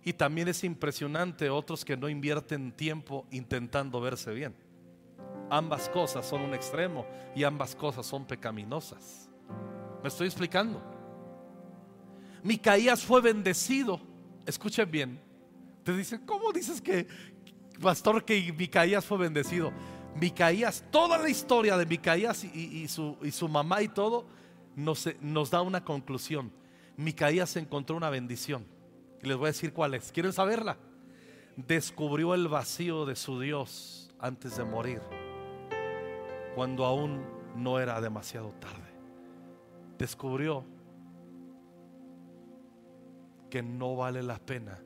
Y 0.04 0.14
también 0.14 0.48
es 0.48 0.64
impresionante 0.64 1.50
otros 1.50 1.84
que 1.84 1.98
no 1.98 2.08
invierten 2.08 2.72
tiempo 2.72 3.26
intentando 3.32 4.00
verse 4.00 4.32
bien. 4.34 4.56
Ambas 5.50 5.90
cosas 5.90 6.26
son 6.26 6.42
un 6.42 6.54
extremo 6.54 7.06
y 7.36 7.44
ambas 7.44 7.76
cosas 7.76 8.06
son 8.06 8.26
pecaminosas. 8.26 9.30
¿Me 10.02 10.10
estoy 10.10 10.28
explicando? 10.28 10.82
Micaías 12.44 13.04
fue 13.04 13.22
bendecido. 13.22 14.00
Escuchen 14.46 14.90
bien. 14.90 15.20
Te 15.84 15.96
dicen, 15.96 16.26
¿cómo 16.26 16.52
dices 16.52 16.82
que, 16.82 17.08
pastor, 17.82 18.24
que 18.24 18.54
Micaías 18.54 19.06
fue 19.06 19.18
bendecido? 19.18 19.72
Micaías, 20.20 20.84
toda 20.92 21.18
la 21.18 21.30
historia 21.30 21.78
de 21.78 21.86
Micaías 21.86 22.44
y, 22.44 22.88
su, 22.88 23.18
y 23.22 23.32
su, 23.32 23.48
mamá 23.48 23.82
y 23.82 23.88
todo, 23.88 24.26
nos, 24.76 25.08
nos 25.22 25.52
da 25.52 25.62
una 25.62 25.84
conclusión. 25.84 26.52
Micaías 26.96 27.56
encontró 27.56 27.96
una 27.96 28.10
bendición. 28.10 28.66
Y 29.22 29.28
les 29.28 29.38
voy 29.38 29.46
a 29.46 29.52
decir 29.52 29.74
cuál 29.74 29.94
es. 29.94 30.12
¿Quieren 30.12 30.34
saberla? 30.34 30.78
Descubrió 31.56 32.34
el 32.34 32.48
vacío 32.48 33.06
de 33.06 33.16
su 33.16 33.40
Dios 33.40 34.12
antes 34.20 34.58
de 34.58 34.64
morir, 34.64 35.02
cuando 36.56 36.86
aún 36.86 37.24
no 37.56 37.80
era 37.80 38.00
demasiado 38.02 38.52
tarde. 38.60 38.88
Descubrió 39.98 40.64
que 43.50 43.64
no 43.64 43.96
vale 43.96 44.22
la 44.22 44.38
pena 44.40 44.80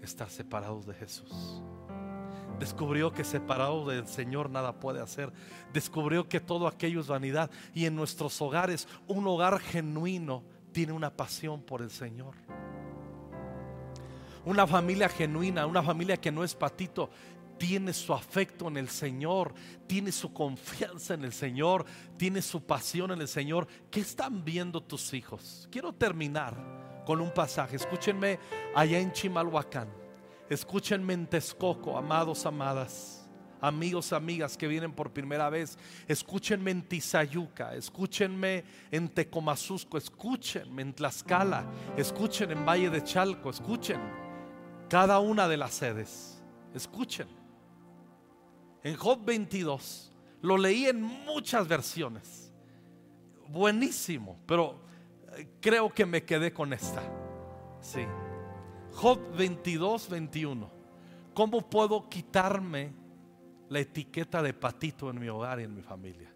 estar 0.00 0.30
separados 0.30 0.86
de 0.86 0.94
Jesús. 0.94 1.62
Descubrió 2.58 3.12
que 3.12 3.24
separado 3.24 3.86
del 3.86 4.06
Señor 4.06 4.50
nada 4.50 4.80
puede 4.80 5.00
hacer. 5.00 5.32
Descubrió 5.72 6.28
que 6.28 6.40
todo 6.40 6.66
aquello 6.66 7.00
es 7.00 7.06
vanidad. 7.06 7.50
Y 7.74 7.84
en 7.86 7.94
nuestros 7.94 8.40
hogares, 8.40 8.88
un 9.06 9.26
hogar 9.26 9.58
genuino 9.58 10.42
tiene 10.72 10.92
una 10.92 11.10
pasión 11.10 11.62
por 11.62 11.82
el 11.82 11.90
Señor. 11.90 12.34
Una 14.44 14.66
familia 14.66 15.08
genuina, 15.08 15.66
una 15.66 15.82
familia 15.82 16.16
que 16.16 16.30
no 16.30 16.44
es 16.44 16.54
patito, 16.54 17.10
tiene 17.58 17.92
su 17.92 18.12
afecto 18.12 18.68
en 18.68 18.76
el 18.76 18.88
Señor, 18.88 19.54
tiene 19.86 20.12
su 20.12 20.32
confianza 20.32 21.14
en 21.14 21.24
el 21.24 21.32
Señor, 21.32 21.84
tiene 22.16 22.42
su 22.42 22.62
pasión 22.62 23.10
en 23.10 23.20
el 23.20 23.28
Señor. 23.28 23.66
¿Qué 23.90 24.00
están 24.00 24.44
viendo 24.44 24.82
tus 24.82 25.12
hijos? 25.14 25.68
Quiero 25.70 25.92
terminar 25.92 26.54
con 27.04 27.20
un 27.20 27.32
pasaje. 27.32 27.76
Escúchenme 27.76 28.38
allá 28.74 28.98
en 28.98 29.12
Chimalhuacán. 29.12 30.05
Escúchenme 30.48 31.14
en 31.14 31.26
Texcoco, 31.26 31.96
amados, 31.96 32.46
amadas. 32.46 33.22
Amigos, 33.60 34.12
amigas 34.12 34.56
que 34.56 34.68
vienen 34.68 34.92
por 34.92 35.12
primera 35.12 35.48
vez, 35.48 35.78
escúchenme 36.06 36.70
en 36.70 36.82
Tizayuca, 36.82 37.74
escúchenme 37.74 38.64
en 38.90 39.08
Tecomazusco, 39.08 39.96
escúchenme 39.96 40.82
en 40.82 40.92
Tlaxcala, 40.92 41.64
escuchen 41.96 42.50
en 42.50 42.66
Valle 42.66 42.90
de 42.90 43.02
Chalco, 43.02 43.48
escuchen 43.48 43.98
cada 44.88 45.18
una 45.20 45.48
de 45.48 45.56
las 45.56 45.74
sedes. 45.74 46.42
Escuchen. 46.74 47.28
En 48.82 48.94
Job 48.94 49.24
22 49.24 50.12
lo 50.42 50.58
leí 50.58 50.86
en 50.86 51.02
muchas 51.02 51.66
versiones. 51.66 52.52
Buenísimo, 53.48 54.38
pero 54.46 54.80
eh, 55.36 55.48
creo 55.60 55.92
que 55.92 56.06
me 56.06 56.24
quedé 56.24 56.52
con 56.52 56.72
esta. 56.72 57.02
Sí. 57.80 58.06
Job 58.96 59.20
22, 59.36 60.08
21. 60.08 60.70
¿Cómo 61.34 61.68
puedo 61.68 62.08
quitarme 62.08 62.94
la 63.68 63.80
etiqueta 63.80 64.42
de 64.42 64.54
patito 64.54 65.10
en 65.10 65.20
mi 65.20 65.28
hogar 65.28 65.60
y 65.60 65.64
en 65.64 65.74
mi 65.74 65.82
familia? 65.82 66.32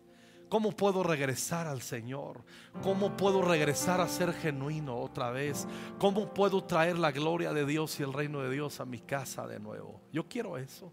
¿Cómo 0.50 0.72
puedo 0.72 1.02
regresar 1.02 1.66
al 1.66 1.80
Señor? 1.80 2.44
¿Cómo 2.82 3.16
puedo 3.16 3.40
regresar 3.40 4.02
a 4.02 4.08
ser 4.08 4.34
genuino 4.34 4.98
otra 4.98 5.30
vez? 5.30 5.66
¿Cómo 5.98 6.34
puedo 6.34 6.62
traer 6.64 6.98
la 6.98 7.12
gloria 7.12 7.54
de 7.54 7.64
Dios 7.64 7.98
y 7.98 8.02
el 8.02 8.12
reino 8.12 8.42
de 8.42 8.50
Dios 8.50 8.78
a 8.78 8.84
mi 8.84 9.00
casa 9.00 9.46
de 9.46 9.58
nuevo? 9.58 10.02
Yo 10.12 10.28
quiero 10.28 10.58
eso. 10.58 10.92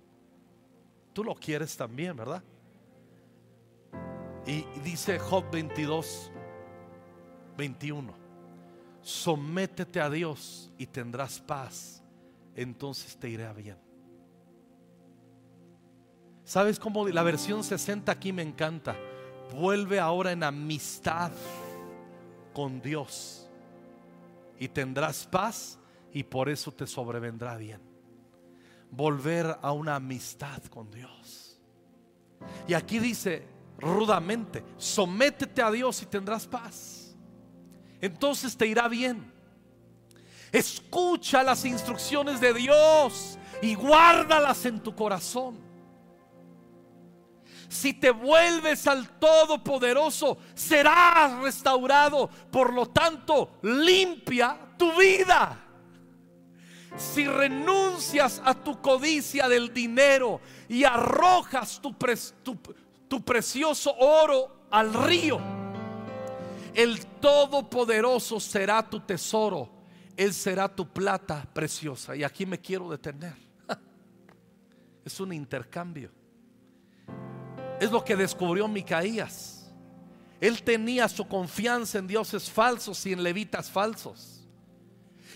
Tú 1.12 1.22
lo 1.22 1.36
quieres 1.36 1.76
también, 1.76 2.16
¿verdad? 2.16 2.44
Y 4.46 4.64
dice 4.86 5.20
Job 5.20 5.52
22, 5.52 6.32
21, 7.58 8.27
sométete 9.08 10.02
a 10.02 10.10
Dios 10.10 10.70
y 10.78 10.86
tendrás 10.86 11.40
paz, 11.40 12.04
entonces 12.54 13.16
te 13.16 13.30
irá 13.30 13.54
bien. 13.54 13.78
¿Sabes 16.44 16.78
cómo 16.78 17.08
la 17.08 17.24
versión 17.24 17.64
60 17.64 18.12
aquí 18.12 18.34
me 18.34 18.42
encanta? 18.42 18.98
Vuelve 19.54 19.98
ahora 20.02 20.34
en 20.34 20.44
amistad 20.44 21.32
con 22.54 22.82
Dios 22.82 23.50
y 24.60 24.68
tendrás 24.68 25.26
paz 25.26 25.80
y 26.12 26.24
por 26.24 26.50
eso 26.50 26.74
te 26.74 26.86
sobrevendrá 26.86 27.56
bien. 27.56 27.80
Volver 28.92 29.58
a 29.62 29.72
una 29.72 29.96
amistad 29.96 30.62
con 30.66 30.92
Dios. 30.92 31.62
Y 32.68 32.74
aquí 32.74 33.00
dice 33.00 33.48
rudamente, 33.80 34.66
sométete 34.76 35.62
a 35.62 35.72
Dios 35.72 36.02
y 36.02 36.08
tendrás 36.08 36.46
paz. 36.46 37.07
Entonces 38.02 38.56
te 38.56 38.68
irá 38.68 38.88
bien. 38.88 39.32
Escucha 40.52 41.44
las 41.44 41.66
instrucciones 41.66 42.40
de 42.40 42.54
Dios 42.54 43.38
y 43.62 43.76
guárdalas 43.76 44.66
en 44.66 44.82
tu 44.82 44.96
corazón 44.96 45.68
si 47.70 47.94
te 47.94 48.12
vuelves 48.12 48.88
al 48.88 49.08
Todopoderoso, 49.20 50.38
serás 50.54 51.40
restaurado. 51.42 52.30
Por 52.52 52.74
lo 52.74 52.88
tanto, 52.88 53.58
limpia 53.62 54.58
tu 54.78 54.92
vida. 54.98 55.64
Si 56.96 57.28
renuncias 57.28 58.42
a 58.44 58.54
tu 58.54 58.82
codicia 58.82 59.48
del 59.48 59.74
dinero 59.74 60.42
y 60.68 60.84
arrojas 60.84 61.82
tu, 61.82 61.96
tu 63.08 63.22
precioso 63.22 63.94
oro 63.98 64.68
al 64.72 64.94
río, 64.94 65.40
el 66.78 67.08
Todopoderoso 67.08 68.40
será 68.40 68.88
tu 68.88 69.00
tesoro. 69.00 69.68
Él 70.16 70.32
será 70.32 70.68
tu 70.74 70.88
plata 70.88 71.44
preciosa. 71.52 72.16
Y 72.16 72.24
aquí 72.24 72.46
me 72.46 72.62
quiero 72.62 72.88
detener. 72.92 73.34
Es 75.04 75.20
un 75.20 75.34
intercambio. 75.34 76.12
Es 77.80 77.92
lo 77.92 78.04
que 78.04 78.16
descubrió 78.16 78.68
Micaías. 78.68 79.74
Él 80.40 80.62
tenía 80.62 81.10
su 81.10 81.28
confianza 81.28 81.98
en 81.98 82.06
dioses 82.06 82.48
falsos 82.48 83.04
y 83.08 83.14
en 83.14 83.24
levitas 83.24 83.72
falsos. 83.72 84.48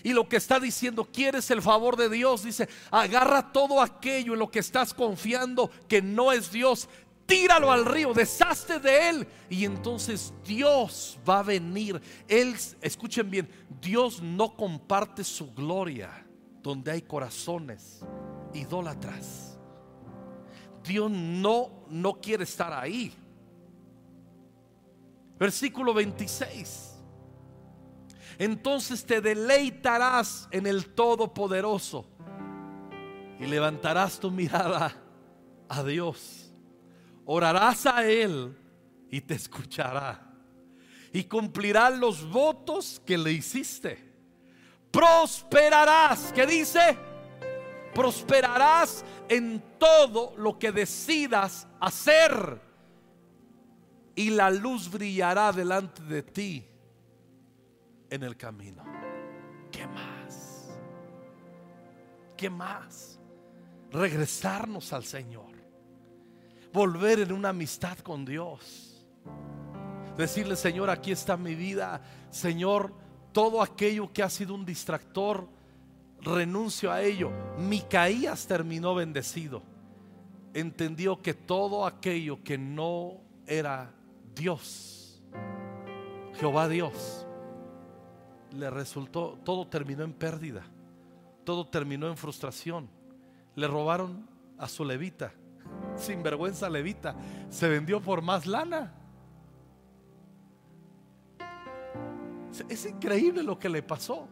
Y 0.04 0.12
lo 0.12 0.28
que 0.28 0.36
está 0.36 0.60
diciendo, 0.60 1.08
quieres 1.12 1.50
el 1.50 1.60
favor 1.60 1.96
de 1.96 2.08
Dios, 2.08 2.44
dice, 2.44 2.68
agarra 2.92 3.52
todo 3.52 3.80
aquello 3.80 4.34
en 4.34 4.38
lo 4.38 4.50
que 4.50 4.60
estás 4.60 4.94
confiando 4.94 5.70
que 5.88 6.02
no 6.02 6.30
es 6.30 6.52
Dios, 6.52 6.88
tíralo 7.32 7.72
al 7.72 7.84
río, 7.84 8.12
deshazte 8.12 8.78
de 8.78 9.08
él. 9.08 9.28
Y 9.48 9.64
entonces 9.64 10.32
Dios 10.44 11.18
va 11.28 11.40
a 11.40 11.42
venir. 11.42 12.00
Él, 12.28 12.54
escuchen 12.80 13.30
bien, 13.30 13.48
Dios 13.80 14.22
no 14.22 14.54
comparte 14.54 15.24
su 15.24 15.52
gloria 15.54 16.26
donde 16.62 16.90
hay 16.90 17.02
corazones 17.02 18.00
idólatras. 18.52 19.58
Dios 20.84 21.10
no, 21.10 21.84
no 21.88 22.20
quiere 22.20 22.44
estar 22.44 22.72
ahí. 22.72 23.14
Versículo 25.38 25.94
26. 25.94 26.92
Entonces 28.38 29.04
te 29.04 29.20
deleitarás 29.20 30.48
en 30.50 30.66
el 30.66 30.86
Todopoderoso 30.94 32.06
y 33.38 33.46
levantarás 33.46 34.18
tu 34.18 34.30
mirada 34.30 34.94
a 35.68 35.82
Dios. 35.82 36.41
Orarás 37.24 37.86
a 37.86 38.06
Él 38.06 38.56
y 39.10 39.20
te 39.20 39.34
escuchará. 39.34 40.28
Y 41.12 41.24
cumplirás 41.24 41.98
los 41.98 42.28
votos 42.28 43.00
que 43.04 43.18
le 43.18 43.32
hiciste. 43.32 44.12
Prosperarás. 44.90 46.32
¿Qué 46.32 46.46
dice? 46.46 46.98
prosperarás 47.94 49.04
en 49.28 49.62
todo 49.78 50.34
lo 50.36 50.58
que 50.58 50.72
decidas 50.72 51.66
hacer. 51.80 52.72
y 54.14 54.28
la 54.28 54.50
luz 54.50 54.90
brillará 54.90 55.52
delante 55.52 56.02
de 56.02 56.22
ti 56.22 56.66
en 58.10 58.22
el 58.22 58.36
camino. 58.36 58.84
¿Qué 59.70 59.86
más? 59.86 60.68
¿Qué 62.36 62.50
más? 62.50 63.18
Regresarnos 63.90 64.92
al 64.92 65.04
Señor. 65.04 65.61
Volver 66.72 67.20
en 67.20 67.32
una 67.32 67.50
amistad 67.50 67.98
con 67.98 68.24
Dios. 68.24 69.06
Decirle, 70.16 70.56
Señor, 70.56 70.90
aquí 70.90 71.12
está 71.12 71.36
mi 71.36 71.54
vida. 71.54 72.02
Señor, 72.30 72.92
todo 73.32 73.62
aquello 73.62 74.12
que 74.12 74.22
ha 74.22 74.30
sido 74.30 74.54
un 74.54 74.64
distractor, 74.64 75.48
renuncio 76.20 76.92
a 76.92 77.02
ello. 77.02 77.30
Micaías 77.58 78.46
terminó 78.46 78.94
bendecido. 78.94 79.62
Entendió 80.54 81.20
que 81.22 81.34
todo 81.34 81.86
aquello 81.86 82.42
que 82.42 82.58
no 82.58 83.20
era 83.46 83.90
Dios, 84.34 85.22
Jehová 86.34 86.68
Dios, 86.68 87.26
le 88.54 88.70
resultó, 88.70 89.38
todo 89.44 89.66
terminó 89.66 90.04
en 90.04 90.12
pérdida, 90.12 90.62
todo 91.44 91.66
terminó 91.66 92.08
en 92.08 92.16
frustración. 92.16 92.88
Le 93.54 93.66
robaron 93.66 94.28
a 94.58 94.68
su 94.68 94.84
levita, 94.84 95.32
sin 95.96 96.22
vergüenza 96.22 96.68
levita, 96.68 97.14
se 97.48 97.68
vendió 97.68 98.00
por 98.00 98.22
más 98.22 98.46
lana. 98.46 98.92
Es 102.68 102.86
increíble 102.86 103.42
lo 103.42 103.58
que 103.58 103.68
le 103.68 103.82
pasó. 103.82 104.28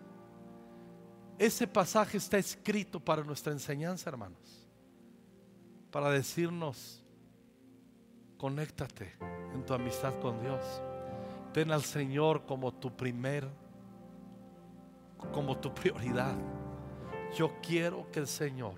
Ese 1.38 1.66
pasaje 1.66 2.18
está 2.18 2.36
escrito 2.36 3.00
para 3.00 3.24
nuestra 3.24 3.52
enseñanza, 3.52 4.10
hermanos. 4.10 4.68
Para 5.90 6.10
decirnos, 6.10 7.02
conéctate 8.36 9.16
en 9.54 9.64
tu 9.64 9.72
amistad 9.72 10.18
con 10.20 10.38
Dios. 10.40 10.60
Ten 11.52 11.72
al 11.72 11.82
Señor 11.82 12.44
como 12.44 12.72
tu 12.72 12.94
primer, 12.94 13.48
como 15.32 15.56
tu 15.56 15.72
prioridad. 15.74 16.36
Yo 17.36 17.52
quiero 17.62 18.10
que 18.10 18.20
el 18.20 18.26
Señor 18.26 18.74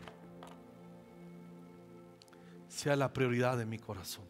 sea 2.72 2.96
la 2.96 3.12
prioridad 3.12 3.58
de 3.58 3.66
mi 3.66 3.78
corazón. 3.78 4.24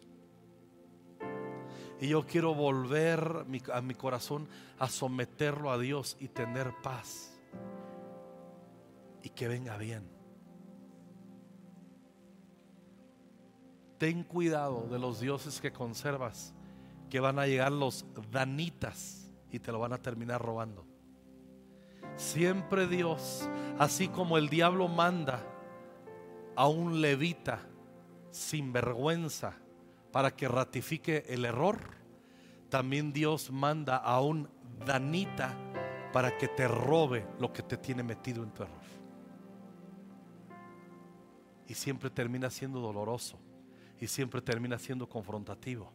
Y 2.01 2.09
yo 2.09 2.25
quiero 2.25 2.53
volver 2.53 3.45
a 3.73 3.81
mi 3.81 3.95
corazón 3.95 4.47
a 4.77 4.89
someterlo 4.89 5.71
a 5.71 5.77
Dios 5.77 6.17
y 6.19 6.27
tener 6.27 6.73
paz. 6.83 7.39
Y 9.21 9.29
que 9.29 9.47
venga 9.47 9.77
bien. 9.77 10.03
Ten 13.97 14.23
cuidado 14.23 14.89
de 14.89 14.99
los 14.99 15.21
dioses 15.21 15.61
que 15.61 15.71
conservas, 15.71 16.53
que 17.09 17.21
van 17.21 17.39
a 17.39 17.47
llegar 17.47 17.71
los 17.71 18.05
danitas 18.29 19.31
y 19.49 19.59
te 19.59 19.71
lo 19.71 19.79
van 19.79 19.93
a 19.93 20.01
terminar 20.01 20.41
robando. 20.41 20.85
Siempre 22.17 22.87
Dios, 22.87 23.49
así 23.79 24.09
como 24.09 24.37
el 24.37 24.49
diablo 24.49 24.89
manda 24.89 25.41
a 26.57 26.67
un 26.67 26.99
levita 26.99 27.61
sin 28.33 28.73
vergüenza 28.73 29.53
para 30.11 30.35
que 30.35 30.47
ratifique 30.47 31.23
el 31.29 31.45
error, 31.45 31.77
también 32.69 33.13
Dios 33.13 33.51
manda 33.51 33.97
a 33.97 34.19
un 34.21 34.49
danita 34.85 35.55
para 36.11 36.37
que 36.37 36.47
te 36.47 36.67
robe 36.67 37.25
lo 37.39 37.53
que 37.53 37.63
te 37.63 37.77
tiene 37.77 38.03
metido 38.03 38.43
en 38.43 38.51
tu 38.51 38.63
error. 38.63 38.83
Y 41.67 41.73
siempre 41.75 42.09
termina 42.09 42.49
siendo 42.49 42.79
doloroso 42.79 43.39
y 43.99 44.07
siempre 44.07 44.41
termina 44.41 44.77
siendo 44.77 45.07
confrontativo. 45.07 45.91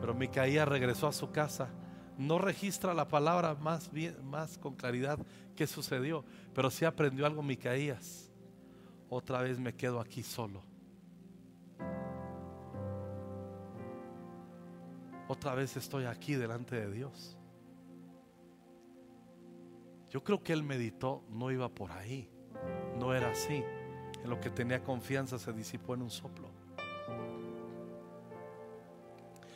Pero 0.00 0.14
Micaía 0.14 0.64
regresó 0.64 1.06
a 1.06 1.12
su 1.12 1.30
casa. 1.30 1.68
No 2.18 2.38
registra 2.38 2.92
la 2.92 3.08
palabra 3.08 3.54
más, 3.54 3.90
bien, 3.90 4.16
más 4.24 4.58
con 4.58 4.74
claridad 4.74 5.18
qué 5.54 5.66
sucedió, 5.66 6.24
pero 6.54 6.70
sí 6.70 6.84
aprendió 6.84 7.24
algo 7.26 7.42
Micaías. 7.42 8.31
Otra 9.14 9.42
vez 9.42 9.58
me 9.58 9.74
quedo 9.74 10.00
aquí 10.00 10.22
solo 10.22 10.62
otra 15.32 15.54
vez 15.54 15.76
estoy 15.76 16.04
aquí 16.04 16.34
delante 16.34 16.76
de 16.76 16.92
Dios. 16.92 17.38
Yo 20.10 20.22
creo 20.22 20.42
que 20.42 20.52
él 20.52 20.62
meditó, 20.62 21.24
no 21.30 21.50
iba 21.50 21.68
por 21.70 21.90
ahí, 21.90 22.30
no 22.98 23.14
era 23.14 23.30
así. 23.30 23.64
En 24.22 24.30
lo 24.30 24.38
que 24.38 24.50
tenía 24.50 24.84
confianza 24.84 25.38
se 25.38 25.52
disipó 25.52 25.94
en 25.94 26.02
un 26.02 26.10
soplo. 26.10 26.48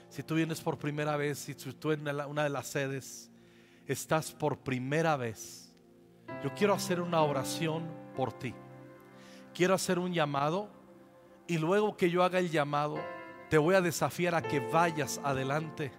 Si 0.08 0.22
tú 0.22 0.34
vienes 0.34 0.60
por 0.62 0.78
primera 0.78 1.16
vez, 1.16 1.38
si 1.38 1.54
tú 1.54 1.92
en 1.92 2.08
una 2.08 2.42
de 2.42 2.50
las 2.50 2.68
sedes 2.68 3.30
estás 3.86 4.32
por 4.32 4.58
primera 4.58 5.16
vez, 5.16 5.72
yo 6.42 6.54
quiero 6.54 6.72
hacer 6.72 7.02
una 7.02 7.20
oración 7.20 7.86
por 8.16 8.32
ti. 8.32 8.54
Quiero 9.56 9.72
hacer 9.72 9.98
un 9.98 10.12
llamado 10.12 10.68
y 11.46 11.56
luego 11.56 11.96
que 11.96 12.10
yo 12.10 12.22
haga 12.22 12.40
el 12.40 12.50
llamado, 12.50 12.96
te 13.48 13.56
voy 13.56 13.74
a 13.74 13.80
desafiar 13.80 14.34
a 14.34 14.42
que 14.42 14.60
vayas 14.60 15.18
adelante. 15.24 15.92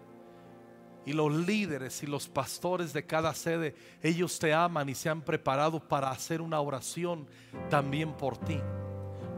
Y 1.08 1.14
los 1.14 1.34
líderes 1.34 2.04
y 2.04 2.06
los 2.06 2.28
pastores 2.28 2.94
de 2.94 3.08
cada 3.08 3.34
sede, 3.34 3.74
ellos 4.04 4.38
te 4.38 4.54
aman 4.54 4.90
y 4.90 4.94
se 4.94 5.10
han 5.10 5.24
preparado 5.24 5.80
para 5.80 6.12
hacer 6.12 6.40
una 6.40 6.62
oración 6.62 7.28
también 7.68 8.14
por 8.14 8.38
ti. 8.38 8.60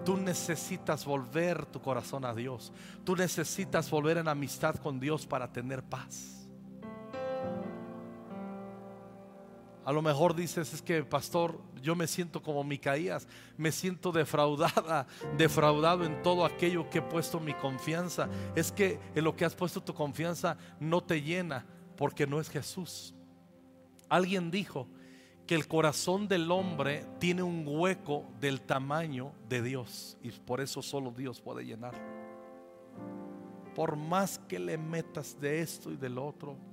Tú 0.04 0.18
necesitas 0.18 1.06
volver 1.06 1.66
tu 1.68 1.82
corazón 1.82 2.26
a 2.26 2.36
Dios. 2.36 2.74
Tú 3.06 3.16
necesitas 3.16 3.90
volver 3.90 4.18
en 4.18 4.28
amistad 4.28 4.76
con 4.76 5.00
Dios 5.00 5.26
para 5.26 5.50
tener 5.50 5.82
paz. 5.82 6.39
A 9.90 9.92
lo 9.92 10.04
mejor 10.04 10.36
dices, 10.36 10.72
es 10.72 10.84
que 10.84 11.04
pastor, 11.04 11.60
yo 11.82 11.96
me 11.96 12.06
siento 12.06 12.44
como 12.44 12.64
Micaías, 12.64 13.28
me 13.58 13.72
siento 13.72 14.12
defraudada, 14.12 15.08
defraudado 15.40 16.06
en 16.06 16.22
todo 16.22 16.46
aquello 16.46 16.88
que 16.92 17.00
he 17.00 17.02
puesto 17.02 17.40
mi 17.40 17.56
confianza. 17.56 18.30
Es 18.56 18.72
que 18.72 19.00
en 19.16 19.24
lo 19.24 19.36
que 19.36 19.46
has 19.46 19.56
puesto 19.56 19.82
tu 19.82 19.96
confianza 19.96 20.58
no 20.80 21.02
te 21.02 21.24
llena 21.24 21.66
porque 21.98 22.28
no 22.28 22.40
es 22.40 22.52
Jesús. 22.52 23.16
Alguien 24.10 24.52
dijo 24.52 24.88
que 25.48 25.56
el 25.56 25.68
corazón 25.68 26.28
del 26.28 26.52
hombre 26.52 27.08
tiene 27.18 27.42
un 27.42 27.64
hueco 27.66 28.28
del 28.40 28.62
tamaño 28.62 29.32
de 29.48 29.64
Dios 29.64 30.20
y 30.22 30.30
por 30.30 30.62
eso 30.62 30.84
solo 30.84 31.10
Dios 31.10 31.42
puede 31.42 31.66
llenar. 31.66 31.96
Por 33.74 33.96
más 33.96 34.38
que 34.38 34.60
le 34.60 34.78
metas 34.78 35.42
de 35.42 35.62
esto 35.62 35.92
y 35.92 35.98
del 35.98 36.20
otro, 36.20 36.69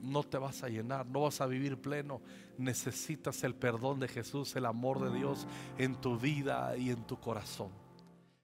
no 0.00 0.22
te 0.22 0.38
vas 0.38 0.62
a 0.62 0.68
llenar, 0.68 1.06
no 1.06 1.22
vas 1.22 1.40
a 1.40 1.46
vivir 1.46 1.80
pleno. 1.80 2.20
Necesitas 2.58 3.44
el 3.44 3.54
perdón 3.54 4.00
de 4.00 4.08
Jesús, 4.08 4.56
el 4.56 4.66
amor 4.66 5.00
de 5.10 5.16
Dios 5.16 5.46
en 5.78 6.00
tu 6.00 6.18
vida 6.18 6.76
y 6.76 6.90
en 6.90 7.06
tu 7.06 7.18
corazón. 7.18 7.85